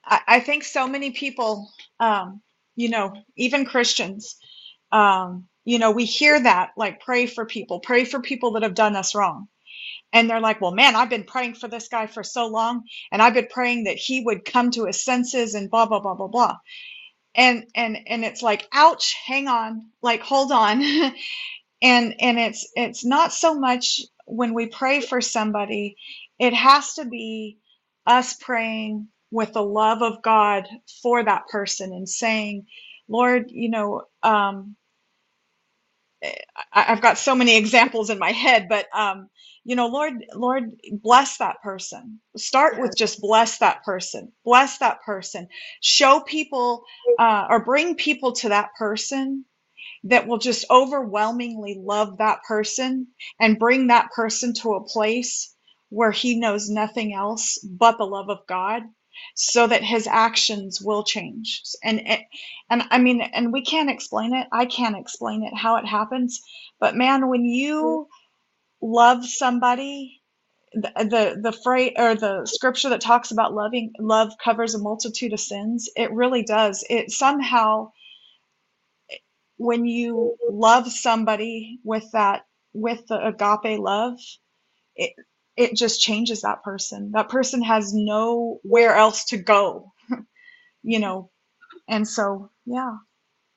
I, 0.06 0.22
I 0.28 0.40
think 0.40 0.64
so 0.64 0.88
many 0.88 1.12
people, 1.12 1.72
um, 2.00 2.42
you 2.76 2.90
know, 2.90 3.14
even 3.38 3.66
Christians, 3.66 4.38
um, 4.92 5.48
you 5.66 5.80
know, 5.80 5.92
we 5.92 6.06
hear 6.06 6.42
that 6.42 6.72
like 6.78 7.02
pray 7.02 7.28
for 7.28 7.46
people, 7.46 7.82
pray 7.82 8.06
for 8.06 8.22
people 8.22 8.54
that 8.54 8.64
have 8.64 8.76
done 8.76 8.96
us 8.98 9.16
wrong. 9.16 9.48
And 10.14 10.30
they're 10.30 10.42
like, 10.42 10.62
well, 10.62 10.72
man, 10.74 10.96
I've 10.96 11.10
been 11.10 11.26
praying 11.26 11.56
for 11.56 11.68
this 11.68 11.90
guy 11.90 12.08
for 12.08 12.24
so 12.24 12.48
long, 12.48 12.84
and 13.12 13.22
I've 13.22 13.34
been 13.36 13.48
praying 13.50 13.86
that 13.86 13.98
he 13.98 14.22
would 14.22 14.46
come 14.46 14.72
to 14.72 14.86
his 14.86 15.04
senses 15.04 15.56
and 15.56 15.70
blah 15.72 15.88
blah 15.88 16.00
blah 16.02 16.16
blah 16.16 16.28
blah. 16.28 16.58
And 17.36 17.66
and 17.76 17.98
and 18.08 18.26
it's 18.26 18.44
like, 18.44 18.68
ouch, 18.74 19.16
hang 19.26 19.48
on, 19.48 19.88
like 20.02 20.22
hold 20.22 20.52
on. 20.52 20.82
and 21.84 22.16
and 22.22 22.40
it's 22.40 22.72
it's 22.76 23.06
not 23.06 23.34
so 23.34 23.56
much 23.56 24.02
when 24.28 24.54
we 24.56 24.68
pray 24.68 25.02
for 25.02 25.22
somebody, 25.22 25.98
it 26.40 26.54
has 26.54 26.96
to 26.96 27.06
be 27.06 27.60
us 28.08 28.36
praying 28.36 29.10
with 29.32 29.54
the 29.54 29.64
love 29.64 30.02
of 30.04 30.22
God 30.24 30.68
for 31.04 31.24
that 31.24 31.48
person 31.50 31.94
and 31.94 32.10
saying, 32.10 32.68
Lord, 33.10 33.46
you 33.52 33.70
know, 33.70 34.04
um, 34.24 34.76
I, 36.24 36.34
I've 36.90 37.02
got 37.02 37.18
so 37.18 37.36
many 37.36 37.58
examples 37.58 38.10
in 38.10 38.20
my 38.20 38.32
head, 38.32 38.68
but 38.70 38.88
um, 38.96 39.30
you 39.66 39.76
know, 39.76 39.88
Lord, 39.88 40.14
Lord, 40.36 40.72
bless 40.92 41.38
that 41.40 41.62
person. 41.64 42.20
Start 42.38 42.80
with 42.80 42.96
just 42.98 43.22
bless 43.22 43.60
that 43.60 43.84
person. 43.84 44.32
Bless 44.46 44.80
that 44.80 45.02
person. 45.04 45.48
Show 45.82 46.22
people 46.22 46.84
uh, 47.20 47.48
or 47.50 47.64
bring 47.66 47.96
people 47.96 48.34
to 48.34 48.50
that 48.50 48.70
person 48.78 49.46
that 50.06 50.28
will 50.28 50.40
just 50.40 50.66
overwhelmingly 50.72 51.80
love 51.82 52.20
that 52.20 52.44
person 52.48 53.08
and 53.40 53.60
bring 53.60 53.88
that 53.88 54.12
person 54.16 54.54
to 54.56 54.76
a 54.76 54.86
place 54.86 55.56
where 55.90 56.12
he 56.12 56.40
knows 56.40 56.70
nothing 56.70 57.14
else 57.14 57.60
but 57.64 57.98
the 58.00 58.06
love 58.06 58.30
of 58.30 58.40
God 58.48 58.84
so 59.36 59.68
that 59.68 59.84
his 59.84 60.08
actions 60.08 60.82
will 60.82 61.04
change. 61.04 61.62
And 61.84 62.02
and 62.70 62.84
i 62.92 63.00
mean 63.00 63.22
and 63.22 63.54
we 63.54 63.64
can't 63.64 63.90
explain 63.92 64.34
it. 64.36 64.48
I 64.52 64.66
can't 64.66 64.98
explain 64.98 65.44
it 65.44 65.56
how 65.56 65.78
it 65.78 65.86
happens. 65.86 66.42
But 66.80 66.96
man 66.96 67.30
when 67.30 67.46
you 67.46 68.08
love 68.82 69.26
somebody 69.26 70.22
the 70.74 70.92
the, 70.98 71.40
the 71.42 71.52
phrase 71.54 71.94
or 71.98 72.16
the 72.16 72.46
scripture 72.46 72.90
that 72.90 73.02
talks 73.02 73.32
about 73.32 73.54
loving 73.54 73.94
love 74.00 74.34
covers 74.44 74.76
a 74.76 74.80
multitude 74.80 75.34
of 75.34 75.40
sins 75.40 75.90
it 75.96 76.12
really 76.14 76.44
does. 76.44 76.86
It 76.90 77.12
somehow 77.12 77.92
when 79.58 79.86
you 79.86 80.36
love 80.50 80.92
somebody 80.92 81.80
with 81.84 82.06
that 82.14 82.46
with 82.74 83.08
the 83.08 83.28
agape 83.28 83.80
love 83.80 84.20
it 84.96 85.14
it 85.60 85.76
just 85.76 86.02
changes 86.02 86.44
that 86.44 86.64
person 86.64 87.12
that 87.14 87.30
person 87.30 87.64
has 87.64 87.94
nowhere 87.94 88.96
else 88.96 89.26
to 89.28 89.38
go 89.38 89.94
you 90.84 91.00
know 91.00 91.32
and 91.90 92.08
so 92.08 92.52
yeah 92.66 92.98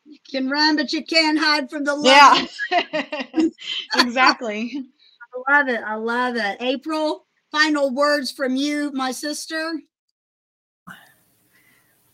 You 0.06 0.18
can 0.30 0.50
run, 0.50 0.76
but 0.76 0.92
you 0.92 1.04
can't 1.04 1.38
hide 1.38 1.70
from 1.70 1.84
the 1.84 1.96
love. 1.96 2.32
yeah 2.32 2.46
exactly 3.94 4.72
I 5.48 5.52
love 5.58 5.68
it. 5.68 5.80
I 5.84 5.96
love 5.96 6.36
it. 6.36 6.58
April, 6.62 7.26
final 7.52 7.94
words 7.94 8.32
from 8.32 8.56
you, 8.56 8.92
my 8.92 9.12
sister. 9.12 9.74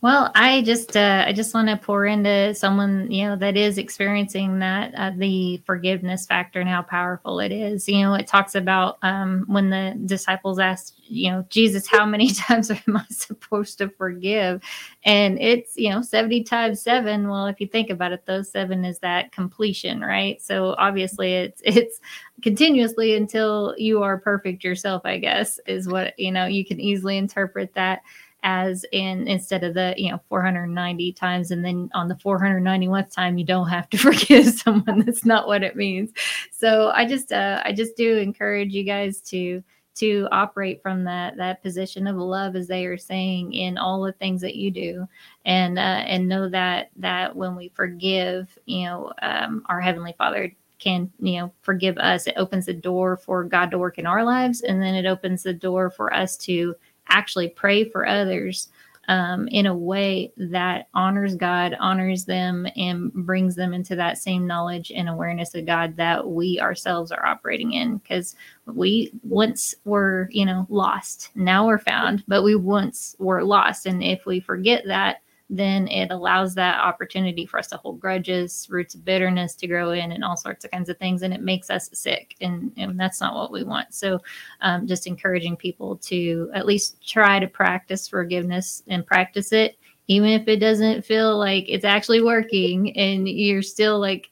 Well, 0.01 0.31
I 0.33 0.61
just 0.61 0.95
uh, 0.95 1.25
I 1.27 1.33
just 1.33 1.53
want 1.53 1.67
to 1.67 1.75
pour 1.75 2.05
into 2.05 2.55
someone 2.55 3.11
you 3.11 3.27
know 3.27 3.35
that 3.35 3.57
is 3.57 3.77
experiencing 3.77 4.59
that 4.59 4.95
uh, 4.95 5.11
the 5.17 5.61
forgiveness 5.65 6.25
factor 6.25 6.61
and 6.61 6.69
how 6.69 6.83
powerful 6.83 7.41
it 7.41 7.51
is. 7.51 7.85
You 7.89 8.03
know, 8.03 8.13
it 8.13 8.25
talks 8.25 8.55
about 8.55 8.97
um, 9.01 9.43
when 9.47 9.69
the 9.69 9.99
disciples 10.05 10.57
asked, 10.57 10.93
you 11.03 11.29
know, 11.29 11.45
Jesus, 11.49 11.85
how 11.85 12.05
many 12.05 12.31
times 12.33 12.71
am 12.71 12.95
I 12.95 13.03
supposed 13.09 13.77
to 13.79 13.89
forgive? 13.89 14.61
And 15.03 15.37
it's 15.37 15.75
you 15.75 15.89
know 15.89 16.01
seventy 16.01 16.45
times 16.45 16.81
seven. 16.81 17.27
Well, 17.27 17.47
if 17.47 17.59
you 17.59 17.67
think 17.67 17.89
about 17.89 18.13
it, 18.13 18.25
those 18.25 18.49
seven 18.49 18.85
is 18.85 18.99
that 18.99 19.33
completion, 19.33 19.99
right? 19.99 20.41
So 20.41 20.75
obviously, 20.77 21.33
it's 21.33 21.61
it's 21.65 21.99
continuously 22.41 23.15
until 23.17 23.75
you 23.77 24.01
are 24.01 24.17
perfect 24.17 24.63
yourself. 24.63 25.01
I 25.03 25.17
guess 25.17 25.59
is 25.67 25.89
what 25.89 26.17
you 26.17 26.31
know. 26.31 26.45
You 26.45 26.63
can 26.63 26.79
easily 26.79 27.17
interpret 27.17 27.73
that 27.73 28.01
as 28.43 28.85
in 28.91 29.27
instead 29.27 29.63
of 29.63 29.73
the 29.73 29.93
you 29.97 30.11
know 30.11 30.19
490 30.29 31.11
times 31.13 31.51
and 31.51 31.63
then 31.63 31.89
on 31.93 32.07
the 32.07 32.15
491th 32.15 33.13
time 33.13 33.37
you 33.37 33.43
don't 33.43 33.67
have 33.67 33.89
to 33.89 33.97
forgive 33.97 34.47
someone. 34.47 35.03
That's 35.05 35.25
not 35.25 35.47
what 35.47 35.63
it 35.63 35.75
means. 35.75 36.11
So 36.51 36.91
i 36.93 37.05
just 37.05 37.31
uh 37.31 37.61
i 37.65 37.73
just 37.73 37.95
do 37.95 38.17
encourage 38.17 38.73
you 38.73 38.83
guys 38.83 39.21
to 39.21 39.63
to 39.95 40.29
operate 40.31 40.81
from 40.81 41.03
that 41.03 41.35
that 41.35 41.61
position 41.61 42.07
of 42.07 42.15
love 42.15 42.55
as 42.55 42.67
they 42.67 42.85
are 42.85 42.97
saying 42.97 43.51
in 43.53 43.77
all 43.77 44.01
the 44.01 44.13
things 44.13 44.39
that 44.41 44.55
you 44.55 44.71
do. 44.71 45.07
And 45.45 45.77
uh 45.77 46.03
and 46.07 46.29
know 46.29 46.47
that 46.49 46.91
that 46.97 47.35
when 47.35 47.55
we 47.55 47.69
forgive 47.75 48.57
you 48.65 48.85
know 48.85 49.11
um 49.21 49.63
our 49.67 49.81
heavenly 49.81 50.15
father 50.17 50.55
can 50.79 51.11
you 51.19 51.39
know 51.39 51.51
forgive 51.61 51.97
us. 51.97 52.25
It 52.25 52.35
opens 52.37 52.67
the 52.67 52.73
door 52.73 53.17
for 53.17 53.43
god 53.43 53.71
to 53.71 53.77
work 53.77 53.97
in 53.97 54.05
our 54.05 54.23
lives 54.23 54.61
and 54.61 54.81
then 54.81 54.95
it 54.95 55.05
opens 55.05 55.43
the 55.43 55.53
door 55.53 55.89
for 55.89 56.13
us 56.13 56.37
to 56.37 56.75
actually 57.09 57.49
pray 57.49 57.89
for 57.89 58.07
others 58.07 58.69
um, 59.09 59.47
in 59.47 59.65
a 59.65 59.75
way 59.75 60.31
that 60.37 60.87
honors 60.93 61.35
God, 61.35 61.75
honors 61.79 62.25
them, 62.25 62.67
and 62.75 63.11
brings 63.11 63.55
them 63.55 63.73
into 63.73 63.95
that 63.95 64.19
same 64.19 64.45
knowledge 64.45 64.91
and 64.91 65.09
awareness 65.09 65.55
of 65.55 65.65
God 65.65 65.97
that 65.97 66.29
we 66.29 66.59
ourselves 66.59 67.11
are 67.11 67.25
operating 67.25 67.73
in. 67.73 67.97
Because 67.97 68.35
we 68.67 69.11
once 69.23 69.73
were, 69.83 70.29
you 70.31 70.45
know, 70.45 70.67
lost. 70.69 71.31
Now 71.33 71.65
we're 71.65 71.79
found, 71.79 72.23
but 72.27 72.43
we 72.43 72.55
once 72.55 73.15
were 73.17 73.43
lost. 73.43 73.87
And 73.87 74.03
if 74.03 74.27
we 74.27 74.39
forget 74.39 74.83
that, 74.85 75.21
then 75.49 75.87
it 75.87 76.11
allows 76.11 76.53
that 76.55 76.79
opportunity 76.79 77.45
for 77.45 77.57
us 77.57 77.67
to 77.67 77.77
hold 77.77 77.99
grudges, 77.99 78.67
roots 78.69 78.93
of 78.93 79.03
bitterness 79.03 79.55
to 79.55 79.67
grow 79.67 79.91
in, 79.91 80.11
and 80.11 80.23
all 80.23 80.37
sorts 80.37 80.63
of 80.63 80.69
kinds 80.69 80.89
of 80.89 80.97
things. 80.99 81.23
And 81.23 81.33
it 81.33 81.41
makes 81.41 81.71
us 81.71 81.89
sick. 81.91 82.35
And, 82.39 82.71
and 82.77 82.99
that's 82.99 83.19
not 83.19 83.33
what 83.33 83.51
we 83.51 83.63
want. 83.63 83.93
So, 83.93 84.19
um, 84.61 84.85
just 84.85 85.07
encouraging 85.07 85.57
people 85.57 85.97
to 85.97 86.51
at 86.53 86.67
least 86.67 87.05
try 87.05 87.39
to 87.39 87.47
practice 87.47 88.07
forgiveness 88.07 88.83
and 88.87 89.05
practice 89.05 89.51
it, 89.51 89.77
even 90.07 90.29
if 90.29 90.47
it 90.47 90.57
doesn't 90.57 91.03
feel 91.03 91.37
like 91.37 91.65
it's 91.67 91.85
actually 91.85 92.21
working 92.21 92.95
and 92.95 93.27
you're 93.27 93.63
still 93.63 93.99
like, 93.99 94.29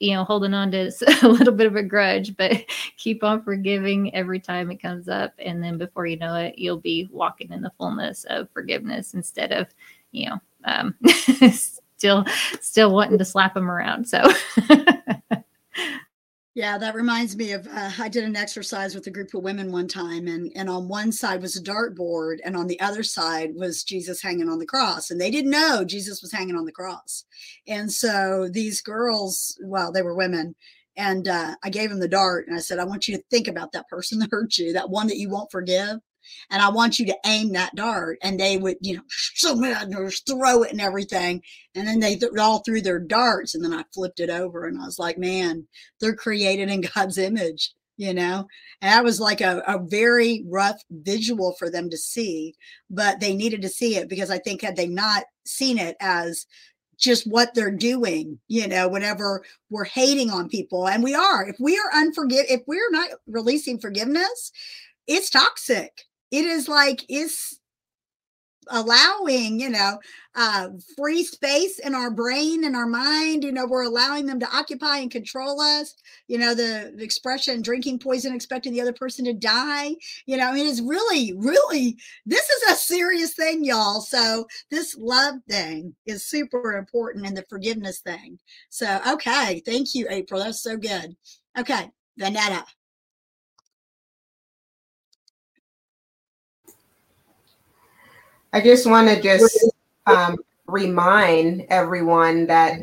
you 0.00 0.12
know, 0.12 0.22
holding 0.22 0.52
on 0.52 0.70
to 0.72 0.92
a 1.22 1.28
little 1.28 1.54
bit 1.54 1.66
of 1.66 1.76
a 1.76 1.82
grudge, 1.82 2.36
but 2.36 2.52
keep 2.98 3.24
on 3.24 3.42
forgiving 3.42 4.14
every 4.14 4.38
time 4.38 4.70
it 4.70 4.82
comes 4.82 5.08
up. 5.08 5.32
And 5.38 5.64
then 5.64 5.78
before 5.78 6.06
you 6.06 6.18
know 6.18 6.34
it, 6.34 6.58
you'll 6.58 6.76
be 6.76 7.08
walking 7.10 7.52
in 7.52 7.62
the 7.62 7.72
fullness 7.78 8.24
of 8.24 8.50
forgiveness 8.50 9.14
instead 9.14 9.50
of, 9.50 9.66
you 10.12 10.28
know, 10.28 10.38
um, 10.68 10.94
still 11.96 12.24
still 12.60 12.92
wanting 12.92 13.18
to 13.18 13.24
slap 13.24 13.56
him 13.56 13.70
around. 13.70 14.06
So 14.06 14.22
Yeah, 16.58 16.76
that 16.78 16.96
reminds 16.96 17.36
me 17.36 17.52
of 17.52 17.68
uh, 17.68 17.92
I 18.00 18.08
did 18.08 18.24
an 18.24 18.34
exercise 18.34 18.92
with 18.92 19.06
a 19.06 19.12
group 19.12 19.32
of 19.32 19.44
women 19.44 19.70
one 19.70 19.86
time, 19.86 20.26
and 20.26 20.50
and 20.56 20.68
on 20.68 20.88
one 20.88 21.12
side 21.12 21.40
was 21.40 21.54
a 21.54 21.62
dartboard, 21.62 22.38
and 22.44 22.56
on 22.56 22.66
the 22.66 22.80
other 22.80 23.04
side 23.04 23.54
was 23.54 23.84
Jesus 23.84 24.20
hanging 24.20 24.48
on 24.48 24.58
the 24.58 24.66
cross, 24.66 25.12
and 25.12 25.20
they 25.20 25.30
didn't 25.30 25.52
know 25.52 25.84
Jesus 25.84 26.20
was 26.20 26.32
hanging 26.32 26.56
on 26.56 26.64
the 26.64 26.72
cross, 26.72 27.26
and 27.68 27.92
so 27.92 28.48
these 28.50 28.80
girls, 28.80 29.56
well, 29.62 29.92
they 29.92 30.02
were 30.02 30.16
women, 30.16 30.56
and 30.96 31.28
uh, 31.28 31.54
I 31.62 31.70
gave 31.70 31.90
them 31.90 32.00
the 32.00 32.08
dart, 32.08 32.48
and 32.48 32.56
I 32.56 32.60
said, 32.60 32.80
I 32.80 32.84
want 32.84 33.06
you 33.06 33.16
to 33.16 33.22
think 33.30 33.46
about 33.46 33.70
that 33.70 33.88
person 33.88 34.18
that 34.18 34.30
hurt 34.32 34.58
you, 34.58 34.72
that 34.72 34.90
one 34.90 35.06
that 35.06 35.18
you 35.18 35.30
won't 35.30 35.52
forgive, 35.52 36.00
and 36.50 36.62
I 36.62 36.68
want 36.68 36.98
you 36.98 37.06
to 37.06 37.18
aim 37.26 37.52
that 37.52 37.74
dart. 37.74 38.18
And 38.22 38.38
they 38.38 38.56
would, 38.56 38.76
you 38.80 38.96
know, 38.96 39.02
so 39.08 39.54
mad 39.54 39.90
throw 40.26 40.62
it 40.62 40.72
and 40.72 40.80
everything. 40.80 41.42
And 41.74 41.86
then 41.86 42.00
they 42.00 42.16
th- 42.16 42.32
all 42.38 42.60
threw 42.60 42.80
their 42.80 42.98
darts. 42.98 43.54
And 43.54 43.64
then 43.64 43.72
I 43.72 43.84
flipped 43.94 44.20
it 44.20 44.30
over 44.30 44.66
and 44.66 44.80
I 44.80 44.84
was 44.84 44.98
like, 44.98 45.18
man, 45.18 45.66
they're 46.00 46.14
created 46.14 46.68
in 46.68 46.80
God's 46.94 47.18
image, 47.18 47.72
you 47.96 48.14
know? 48.14 48.46
And 48.80 48.92
that 48.92 49.04
was 49.04 49.20
like 49.20 49.40
a, 49.40 49.62
a 49.66 49.78
very 49.78 50.44
rough 50.46 50.80
visual 50.90 51.54
for 51.58 51.70
them 51.70 51.90
to 51.90 51.98
see, 51.98 52.54
but 52.90 53.20
they 53.20 53.34
needed 53.34 53.62
to 53.62 53.68
see 53.68 53.96
it 53.96 54.08
because 54.08 54.30
I 54.30 54.38
think 54.38 54.62
had 54.62 54.76
they 54.76 54.86
not 54.86 55.24
seen 55.44 55.78
it 55.78 55.96
as 56.00 56.46
just 56.98 57.30
what 57.30 57.54
they're 57.54 57.70
doing, 57.70 58.38
you 58.48 58.66
know, 58.66 58.88
whenever 58.88 59.44
we're 59.70 59.84
hating 59.84 60.30
on 60.30 60.48
people. 60.48 60.88
And 60.88 61.02
we 61.02 61.14
are, 61.14 61.48
if 61.48 61.56
we 61.60 61.78
are 61.78 62.02
unforgive, 62.02 62.44
if 62.48 62.62
we're 62.66 62.90
not 62.90 63.10
releasing 63.28 63.78
forgiveness, 63.78 64.50
it's 65.06 65.30
toxic 65.30 66.07
it 66.30 66.44
is 66.44 66.68
like 66.68 67.04
it's 67.08 67.58
allowing 68.70 69.60
you 69.60 69.70
know 69.70 69.98
uh 70.34 70.68
free 70.96 71.22
space 71.22 71.78
in 71.78 71.94
our 71.94 72.10
brain 72.10 72.64
and 72.64 72.76
our 72.76 72.86
mind 72.86 73.42
you 73.42 73.52
know 73.52 73.66
we're 73.66 73.84
allowing 73.84 74.26
them 74.26 74.38
to 74.38 74.56
occupy 74.56 74.98
and 74.98 75.10
control 75.10 75.60
us 75.60 75.94
you 76.26 76.38
know 76.38 76.54
the, 76.54 76.92
the 76.96 77.04
expression 77.04 77.62
drinking 77.62 77.98
poison 77.98 78.34
expecting 78.34 78.72
the 78.72 78.80
other 78.80 78.92
person 78.92 79.24
to 79.24 79.32
die 79.32 79.94
you 80.26 80.36
know 80.36 80.54
it 80.54 80.66
is 80.66 80.82
really 80.82 81.32
really 81.36 81.96
this 82.26 82.48
is 82.48 82.72
a 82.72 82.76
serious 82.76 83.34
thing 83.34 83.64
y'all 83.64 84.00
so 84.00 84.46
this 84.70 84.96
love 84.98 85.36
thing 85.48 85.94
is 86.06 86.26
super 86.26 86.76
important 86.76 87.26
and 87.26 87.36
the 87.36 87.44
forgiveness 87.48 88.00
thing 88.00 88.38
so 88.68 89.00
okay 89.08 89.62
thank 89.64 89.94
you 89.94 90.06
april 90.10 90.40
that's 90.40 90.62
so 90.62 90.76
good 90.76 91.16
okay 91.58 91.90
vanetta 92.20 92.64
I 98.52 98.60
just 98.62 98.86
want 98.86 99.08
to 99.08 99.20
just 99.20 99.72
um, 100.06 100.36
remind 100.66 101.66
everyone 101.68 102.46
that, 102.46 102.80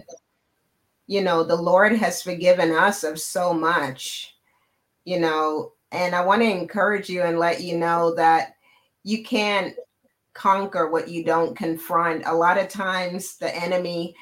you 1.07 1.21
know, 1.21 1.43
the 1.43 1.55
Lord 1.55 1.93
has 1.93 2.21
forgiven 2.21 2.71
us 2.71 3.03
of 3.03 3.19
so 3.19 3.53
much, 3.53 4.35
you 5.05 5.19
know, 5.19 5.73
and 5.91 6.13
I 6.13 6.23
want 6.23 6.43
to 6.43 6.49
encourage 6.49 7.09
you 7.09 7.23
and 7.23 7.39
let 7.39 7.61
you 7.61 7.77
know 7.77 8.13
that 8.15 8.55
you 9.03 9.23
can't 9.23 9.75
conquer 10.33 10.89
what 10.89 11.07
you 11.07 11.23
don't 11.23 11.57
confront. 11.57 12.25
A 12.25 12.33
lot 12.33 12.59
of 12.59 12.69
times 12.69 13.37
the 13.37 13.55
enemy 13.55 14.15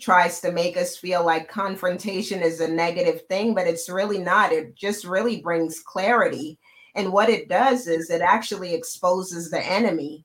tries 0.00 0.40
to 0.40 0.52
make 0.52 0.76
us 0.76 0.96
feel 0.96 1.24
like 1.24 1.48
confrontation 1.48 2.40
is 2.40 2.60
a 2.60 2.68
negative 2.68 3.22
thing, 3.22 3.54
but 3.54 3.66
it's 3.66 3.88
really 3.88 4.18
not. 4.18 4.52
It 4.52 4.76
just 4.76 5.04
really 5.04 5.40
brings 5.40 5.80
clarity. 5.80 6.58
And 6.94 7.12
what 7.12 7.30
it 7.30 7.48
does 7.48 7.88
is 7.88 8.10
it 8.10 8.20
actually 8.20 8.74
exposes 8.74 9.50
the 9.50 9.64
enemy 9.64 10.24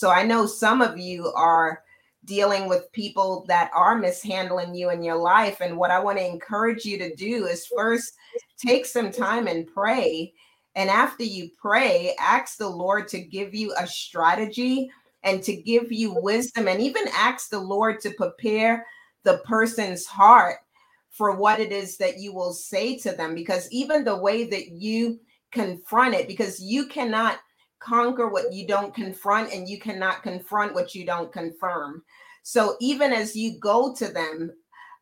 so 0.00 0.08
I 0.08 0.22
know 0.22 0.46
some 0.46 0.80
of 0.80 0.96
you 0.96 1.30
are 1.36 1.82
dealing 2.24 2.70
with 2.70 2.90
people 2.92 3.44
that 3.48 3.70
are 3.74 3.98
mishandling 3.98 4.74
you 4.74 4.88
in 4.88 5.02
your 5.02 5.16
life. 5.16 5.60
And 5.60 5.76
what 5.76 5.90
I 5.90 5.98
want 5.98 6.16
to 6.16 6.26
encourage 6.26 6.86
you 6.86 6.96
to 6.96 7.14
do 7.16 7.44
is 7.44 7.66
first 7.66 8.14
take 8.56 8.86
some 8.86 9.12
time 9.12 9.46
and 9.46 9.66
pray. 9.66 10.32
And 10.74 10.88
after 10.88 11.22
you 11.22 11.50
pray, 11.60 12.14
ask 12.18 12.56
the 12.56 12.66
Lord 12.66 13.08
to 13.08 13.20
give 13.20 13.54
you 13.54 13.74
a 13.78 13.86
strategy 13.86 14.90
and 15.22 15.42
to 15.42 15.54
give 15.54 15.92
you 15.92 16.14
wisdom, 16.14 16.66
and 16.66 16.80
even 16.80 17.04
ask 17.14 17.50
the 17.50 17.60
Lord 17.60 18.00
to 18.00 18.10
prepare 18.12 18.86
the 19.24 19.42
person's 19.44 20.06
heart 20.06 20.60
for 21.10 21.36
what 21.36 21.60
it 21.60 21.72
is 21.72 21.98
that 21.98 22.18
you 22.18 22.32
will 22.32 22.54
say 22.54 22.96
to 23.00 23.12
them. 23.12 23.34
Because 23.34 23.70
even 23.70 24.02
the 24.02 24.16
way 24.16 24.44
that 24.44 24.68
you 24.68 25.20
confront 25.52 26.14
it, 26.14 26.26
because 26.26 26.58
you 26.58 26.86
cannot 26.86 27.38
conquer 27.80 28.28
what 28.28 28.52
you 28.52 28.66
don't 28.66 28.94
confront 28.94 29.52
and 29.52 29.68
you 29.68 29.80
cannot 29.80 30.22
confront 30.22 30.74
what 30.74 30.94
you 30.94 31.04
don't 31.04 31.32
confirm. 31.32 32.02
So 32.42 32.76
even 32.80 33.12
as 33.12 33.34
you 33.34 33.58
go 33.58 33.94
to 33.94 34.08
them, 34.08 34.52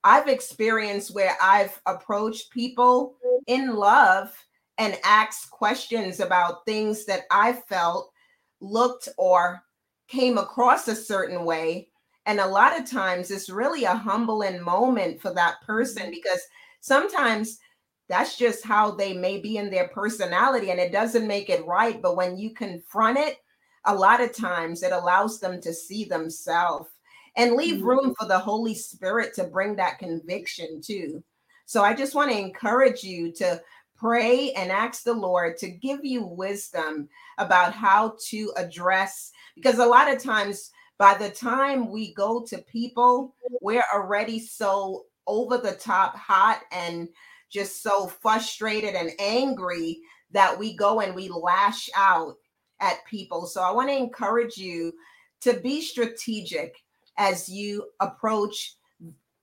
I've 0.04 0.28
experienced 0.28 1.14
where 1.14 1.36
I've 1.42 1.80
approached 1.86 2.50
people 2.50 3.16
in 3.46 3.74
love 3.74 4.32
and 4.78 4.98
asked 5.04 5.50
questions 5.50 6.20
about 6.20 6.64
things 6.64 7.04
that 7.06 7.22
I 7.30 7.52
felt 7.52 8.12
looked 8.60 9.08
or 9.18 9.62
came 10.06 10.38
across 10.38 10.88
a 10.88 10.94
certain 10.94 11.44
way. 11.44 11.88
And 12.26 12.40
a 12.40 12.46
lot 12.46 12.78
of 12.78 12.88
times 12.88 13.30
it's 13.30 13.50
really 13.50 13.84
a 13.84 13.94
humbling 13.94 14.60
moment 14.60 15.20
for 15.20 15.34
that 15.34 15.60
person 15.62 16.10
because 16.10 16.40
sometimes 16.80 17.58
that's 18.08 18.36
just 18.36 18.64
how 18.64 18.90
they 18.90 19.12
may 19.12 19.38
be 19.38 19.56
in 19.56 19.70
their 19.70 19.88
personality 19.88 20.70
and 20.70 20.80
it 20.80 20.92
doesn't 20.92 21.26
make 21.26 21.50
it 21.50 21.66
right 21.66 22.00
but 22.02 22.16
when 22.16 22.36
you 22.36 22.50
confront 22.50 23.18
it 23.18 23.38
a 23.86 23.94
lot 23.94 24.20
of 24.20 24.34
times 24.34 24.82
it 24.82 24.92
allows 24.92 25.40
them 25.40 25.60
to 25.60 25.72
see 25.72 26.04
themselves 26.04 26.88
and 27.36 27.54
leave 27.54 27.76
mm-hmm. 27.76 27.88
room 27.88 28.14
for 28.18 28.26
the 28.26 28.38
holy 28.38 28.74
spirit 28.74 29.34
to 29.34 29.44
bring 29.44 29.76
that 29.76 29.98
conviction 29.98 30.80
too 30.80 31.22
so 31.66 31.82
i 31.82 31.94
just 31.94 32.14
want 32.14 32.30
to 32.30 32.38
encourage 32.38 33.02
you 33.02 33.32
to 33.32 33.60
pray 33.96 34.52
and 34.52 34.70
ask 34.70 35.02
the 35.02 35.12
lord 35.12 35.56
to 35.56 35.68
give 35.68 36.04
you 36.04 36.24
wisdom 36.24 37.08
about 37.38 37.72
how 37.72 38.14
to 38.24 38.52
address 38.56 39.32
because 39.56 39.78
a 39.78 39.86
lot 39.86 40.12
of 40.12 40.22
times 40.22 40.70
by 40.98 41.14
the 41.14 41.30
time 41.30 41.90
we 41.90 42.12
go 42.14 42.44
to 42.48 42.58
people, 42.58 43.34
we're 43.60 43.84
already 43.94 44.40
so 44.40 45.04
over 45.26 45.56
the 45.56 45.72
top 45.72 46.16
hot 46.16 46.62
and 46.72 47.08
just 47.50 47.82
so 47.82 48.06
frustrated 48.06 48.94
and 48.94 49.10
angry 49.18 49.98
that 50.30 50.58
we 50.58 50.76
go 50.76 51.00
and 51.00 51.14
we 51.14 51.28
lash 51.28 51.88
out 51.96 52.34
at 52.80 53.04
people. 53.06 53.46
So 53.46 53.62
I 53.62 53.70
want 53.70 53.88
to 53.88 53.96
encourage 53.96 54.56
you 54.56 54.92
to 55.40 55.54
be 55.54 55.80
strategic 55.80 56.76
as 57.16 57.48
you 57.48 57.86
approach 58.00 58.74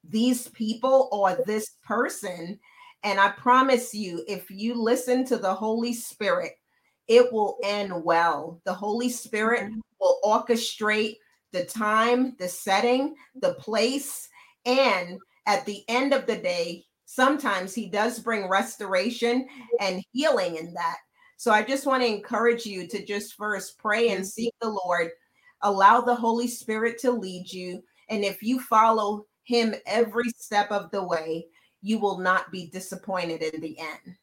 these 0.08 0.48
people 0.50 1.10
or 1.12 1.38
this 1.46 1.72
person. 1.84 2.60
And 3.04 3.20
I 3.20 3.30
promise 3.30 3.94
you, 3.94 4.24
if 4.28 4.50
you 4.50 4.76
listen 4.76 5.26
to 5.26 5.38
the 5.38 5.54
Holy 5.54 5.94
Spirit, 5.94 6.54
it 7.08 7.32
will 7.32 7.58
end 7.64 8.04
well. 8.04 8.60
The 8.66 8.74
Holy 8.74 9.10
Spirit 9.10 9.72
will 10.00 10.20
orchestrate 10.24 11.18
the 11.52 11.66
time, 11.66 12.36
the 12.40 12.48
setting, 12.48 13.16
the 13.42 13.54
place, 13.56 14.28
and 14.66 15.20
at 15.46 15.66
the 15.66 15.84
end 15.88 16.14
of 16.14 16.26
the 16.26 16.38
day, 16.38 16.84
sometimes 17.06 17.74
He 17.74 17.90
does 17.90 18.20
bring 18.20 18.50
restoration 18.50 19.48
and 19.80 20.04
healing 20.12 20.58
in 20.58 20.74
that. 20.74 20.98
So 21.38 21.52
I 21.52 21.64
just 21.64 21.86
want 21.86 22.04
to 22.04 22.10
encourage 22.10 22.66
you 22.66 22.88
to 22.88 23.06
just 23.06 23.36
first 23.36 23.78
pray 23.78 24.10
and 24.10 24.26
seek 24.26 24.54
the 24.62 24.70
Lord, 24.70 25.10
allow 25.62 26.02
the 26.02 26.16
Holy 26.16 26.48
Spirit 26.48 26.98
to 27.00 27.12
lead 27.12 27.52
you. 27.52 27.82
And 28.10 28.24
if 28.24 28.42
you 28.42 28.60
follow 28.60 29.26
Him 29.44 29.76
every 29.86 30.30
step 30.38 30.72
of 30.72 30.92
the 30.92 31.04
way, 31.04 31.46
you 31.82 32.00
will 32.00 32.20
not 32.20 32.52
be 32.52 32.68
disappointed 32.68 33.44
in 33.44 33.62
the 33.62 33.78
end. 33.80 34.16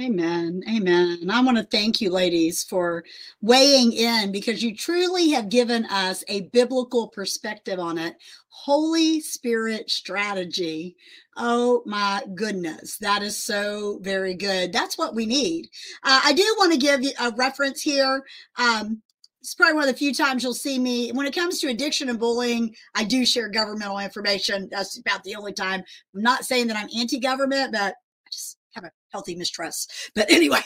Amen. 0.00 0.62
Amen. 0.70 1.18
And 1.22 1.32
I 1.32 1.40
want 1.40 1.56
to 1.56 1.64
thank 1.64 2.00
you, 2.00 2.10
ladies, 2.10 2.62
for 2.62 3.02
weighing 3.40 3.92
in 3.92 4.30
because 4.30 4.62
you 4.62 4.76
truly 4.76 5.30
have 5.30 5.48
given 5.48 5.86
us 5.86 6.22
a 6.28 6.42
biblical 6.42 7.08
perspective 7.08 7.80
on 7.80 7.98
it. 7.98 8.16
Holy 8.48 9.20
Spirit 9.20 9.90
strategy. 9.90 10.96
Oh 11.36 11.82
my 11.84 12.22
goodness. 12.36 12.96
That 12.98 13.22
is 13.22 13.36
so 13.36 13.98
very 14.02 14.34
good. 14.34 14.72
That's 14.72 14.96
what 14.96 15.16
we 15.16 15.26
need. 15.26 15.68
Uh, 16.04 16.20
I 16.24 16.32
do 16.32 16.44
want 16.58 16.72
to 16.72 16.78
give 16.78 17.00
a 17.20 17.32
reference 17.36 17.82
here. 17.82 18.24
Um, 18.56 19.02
it's 19.40 19.54
probably 19.56 19.74
one 19.74 19.88
of 19.88 19.90
the 19.90 19.98
few 19.98 20.14
times 20.14 20.44
you'll 20.44 20.54
see 20.54 20.78
me 20.78 21.10
when 21.10 21.26
it 21.26 21.34
comes 21.34 21.60
to 21.60 21.68
addiction 21.68 22.08
and 22.08 22.20
bullying. 22.20 22.72
I 22.94 23.02
do 23.02 23.26
share 23.26 23.48
governmental 23.48 23.98
information. 23.98 24.68
That's 24.70 24.96
about 24.98 25.24
the 25.24 25.34
only 25.34 25.52
time. 25.52 25.82
I'm 26.14 26.22
not 26.22 26.44
saying 26.44 26.68
that 26.68 26.76
I'm 26.76 26.88
anti 26.96 27.18
government, 27.18 27.72
but 27.72 27.80
I 27.80 28.30
just 28.30 28.58
have 28.74 28.84
a 28.84 28.92
healthy 29.10 29.34
mistrust. 29.34 30.10
But 30.14 30.30
anyway, 30.30 30.60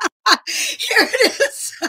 here 0.46 1.08
it 1.12 1.40
is. 1.40 1.72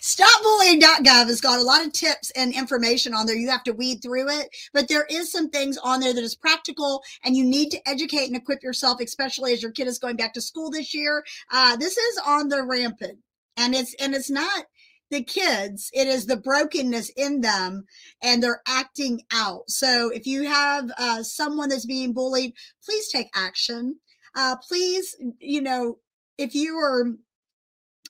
StopBullying.gov 0.00 1.26
has 1.26 1.40
got 1.40 1.60
a 1.60 1.64
lot 1.64 1.84
of 1.84 1.92
tips 1.92 2.30
and 2.36 2.54
information 2.54 3.12
on 3.14 3.26
there. 3.26 3.36
You 3.36 3.48
have 3.50 3.64
to 3.64 3.72
weed 3.72 4.00
through 4.02 4.28
it, 4.28 4.48
but 4.72 4.88
there 4.88 5.06
is 5.10 5.30
some 5.30 5.50
things 5.50 5.76
on 5.78 6.00
there 6.00 6.14
that 6.14 6.22
is 6.22 6.34
practical, 6.34 7.02
and 7.24 7.36
you 7.36 7.44
need 7.44 7.70
to 7.70 7.88
educate 7.88 8.26
and 8.26 8.36
equip 8.36 8.62
yourself, 8.62 9.00
especially 9.00 9.52
as 9.52 9.62
your 9.62 9.72
kid 9.72 9.88
is 9.88 9.98
going 9.98 10.16
back 10.16 10.32
to 10.34 10.40
school 10.40 10.70
this 10.70 10.94
year. 10.94 11.24
Uh, 11.50 11.76
this 11.76 11.96
is 11.96 12.20
on 12.26 12.48
the 12.48 12.62
rampant, 12.62 13.18
and 13.56 13.74
it's 13.74 13.94
and 13.94 14.14
it's 14.14 14.30
not 14.30 14.66
the 15.10 15.22
kids 15.22 15.88
it 15.92 16.08
is 16.08 16.26
the 16.26 16.36
brokenness 16.36 17.10
in 17.10 17.40
them 17.40 17.84
and 18.22 18.42
they're 18.42 18.60
acting 18.66 19.22
out 19.32 19.62
so 19.68 20.10
if 20.10 20.26
you 20.26 20.42
have 20.42 20.90
uh, 20.98 21.22
someone 21.22 21.68
that's 21.68 21.86
being 21.86 22.12
bullied 22.12 22.52
please 22.84 23.08
take 23.08 23.28
action 23.34 23.96
uh, 24.36 24.56
please, 24.56 25.16
you 25.40 25.62
know, 25.62 25.98
if 26.38 26.54
you 26.54 26.76
are 26.76 27.06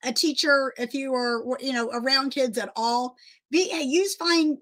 a 0.03 0.13
teacher, 0.13 0.75
if 0.77 0.93
you 0.93 1.15
are, 1.15 1.43
you 1.61 1.73
know, 1.73 1.91
around 1.95 2.31
kids 2.31 2.59
at 2.59 2.71
all, 2.77 3.17
be 3.51 3.73
use 3.85 4.17
fine 4.17 4.59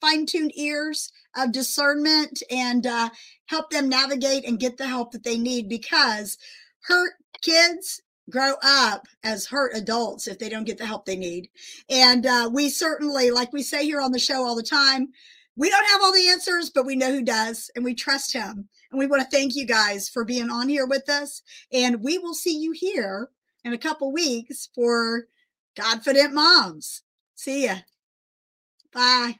fine 0.00 0.24
tuned 0.24 0.52
ears 0.54 1.12
of 1.36 1.52
discernment 1.52 2.42
and 2.50 2.86
uh, 2.86 3.10
help 3.46 3.70
them 3.70 3.88
navigate 3.88 4.46
and 4.46 4.60
get 4.60 4.76
the 4.76 4.86
help 4.86 5.10
that 5.10 5.24
they 5.24 5.36
need 5.36 5.68
because 5.68 6.38
hurt 6.82 7.14
kids 7.42 8.00
grow 8.30 8.54
up 8.62 9.06
as 9.24 9.46
hurt 9.46 9.74
adults 9.74 10.28
if 10.28 10.38
they 10.38 10.48
don't 10.48 10.64
get 10.64 10.78
the 10.78 10.86
help 10.86 11.04
they 11.04 11.16
need. 11.16 11.48
And 11.90 12.24
uh, 12.24 12.48
we 12.52 12.68
certainly, 12.70 13.30
like 13.30 13.52
we 13.52 13.62
say 13.62 13.84
here 13.84 14.00
on 14.00 14.12
the 14.12 14.18
show 14.18 14.44
all 14.44 14.54
the 14.54 14.62
time, 14.62 15.08
we 15.56 15.70
don't 15.70 15.86
have 15.86 16.02
all 16.02 16.12
the 16.12 16.28
answers, 16.28 16.70
but 16.70 16.86
we 16.86 16.94
know 16.94 17.10
who 17.10 17.22
does 17.22 17.70
and 17.74 17.84
we 17.84 17.94
trust 17.94 18.32
him. 18.32 18.68
And 18.90 18.98
we 18.98 19.06
want 19.06 19.22
to 19.22 19.36
thank 19.36 19.54
you 19.54 19.66
guys 19.66 20.08
for 20.08 20.24
being 20.24 20.50
on 20.50 20.68
here 20.68 20.86
with 20.86 21.08
us. 21.08 21.42
And 21.72 22.02
we 22.02 22.18
will 22.18 22.34
see 22.34 22.58
you 22.58 22.72
here 22.72 23.30
in 23.64 23.72
a 23.72 23.78
couple 23.78 24.12
weeks 24.12 24.68
for 24.74 25.26
Godfident 25.76 26.32
Moms. 26.34 27.02
See 27.34 27.66
ya. 27.66 27.76
Bye. 28.92 29.38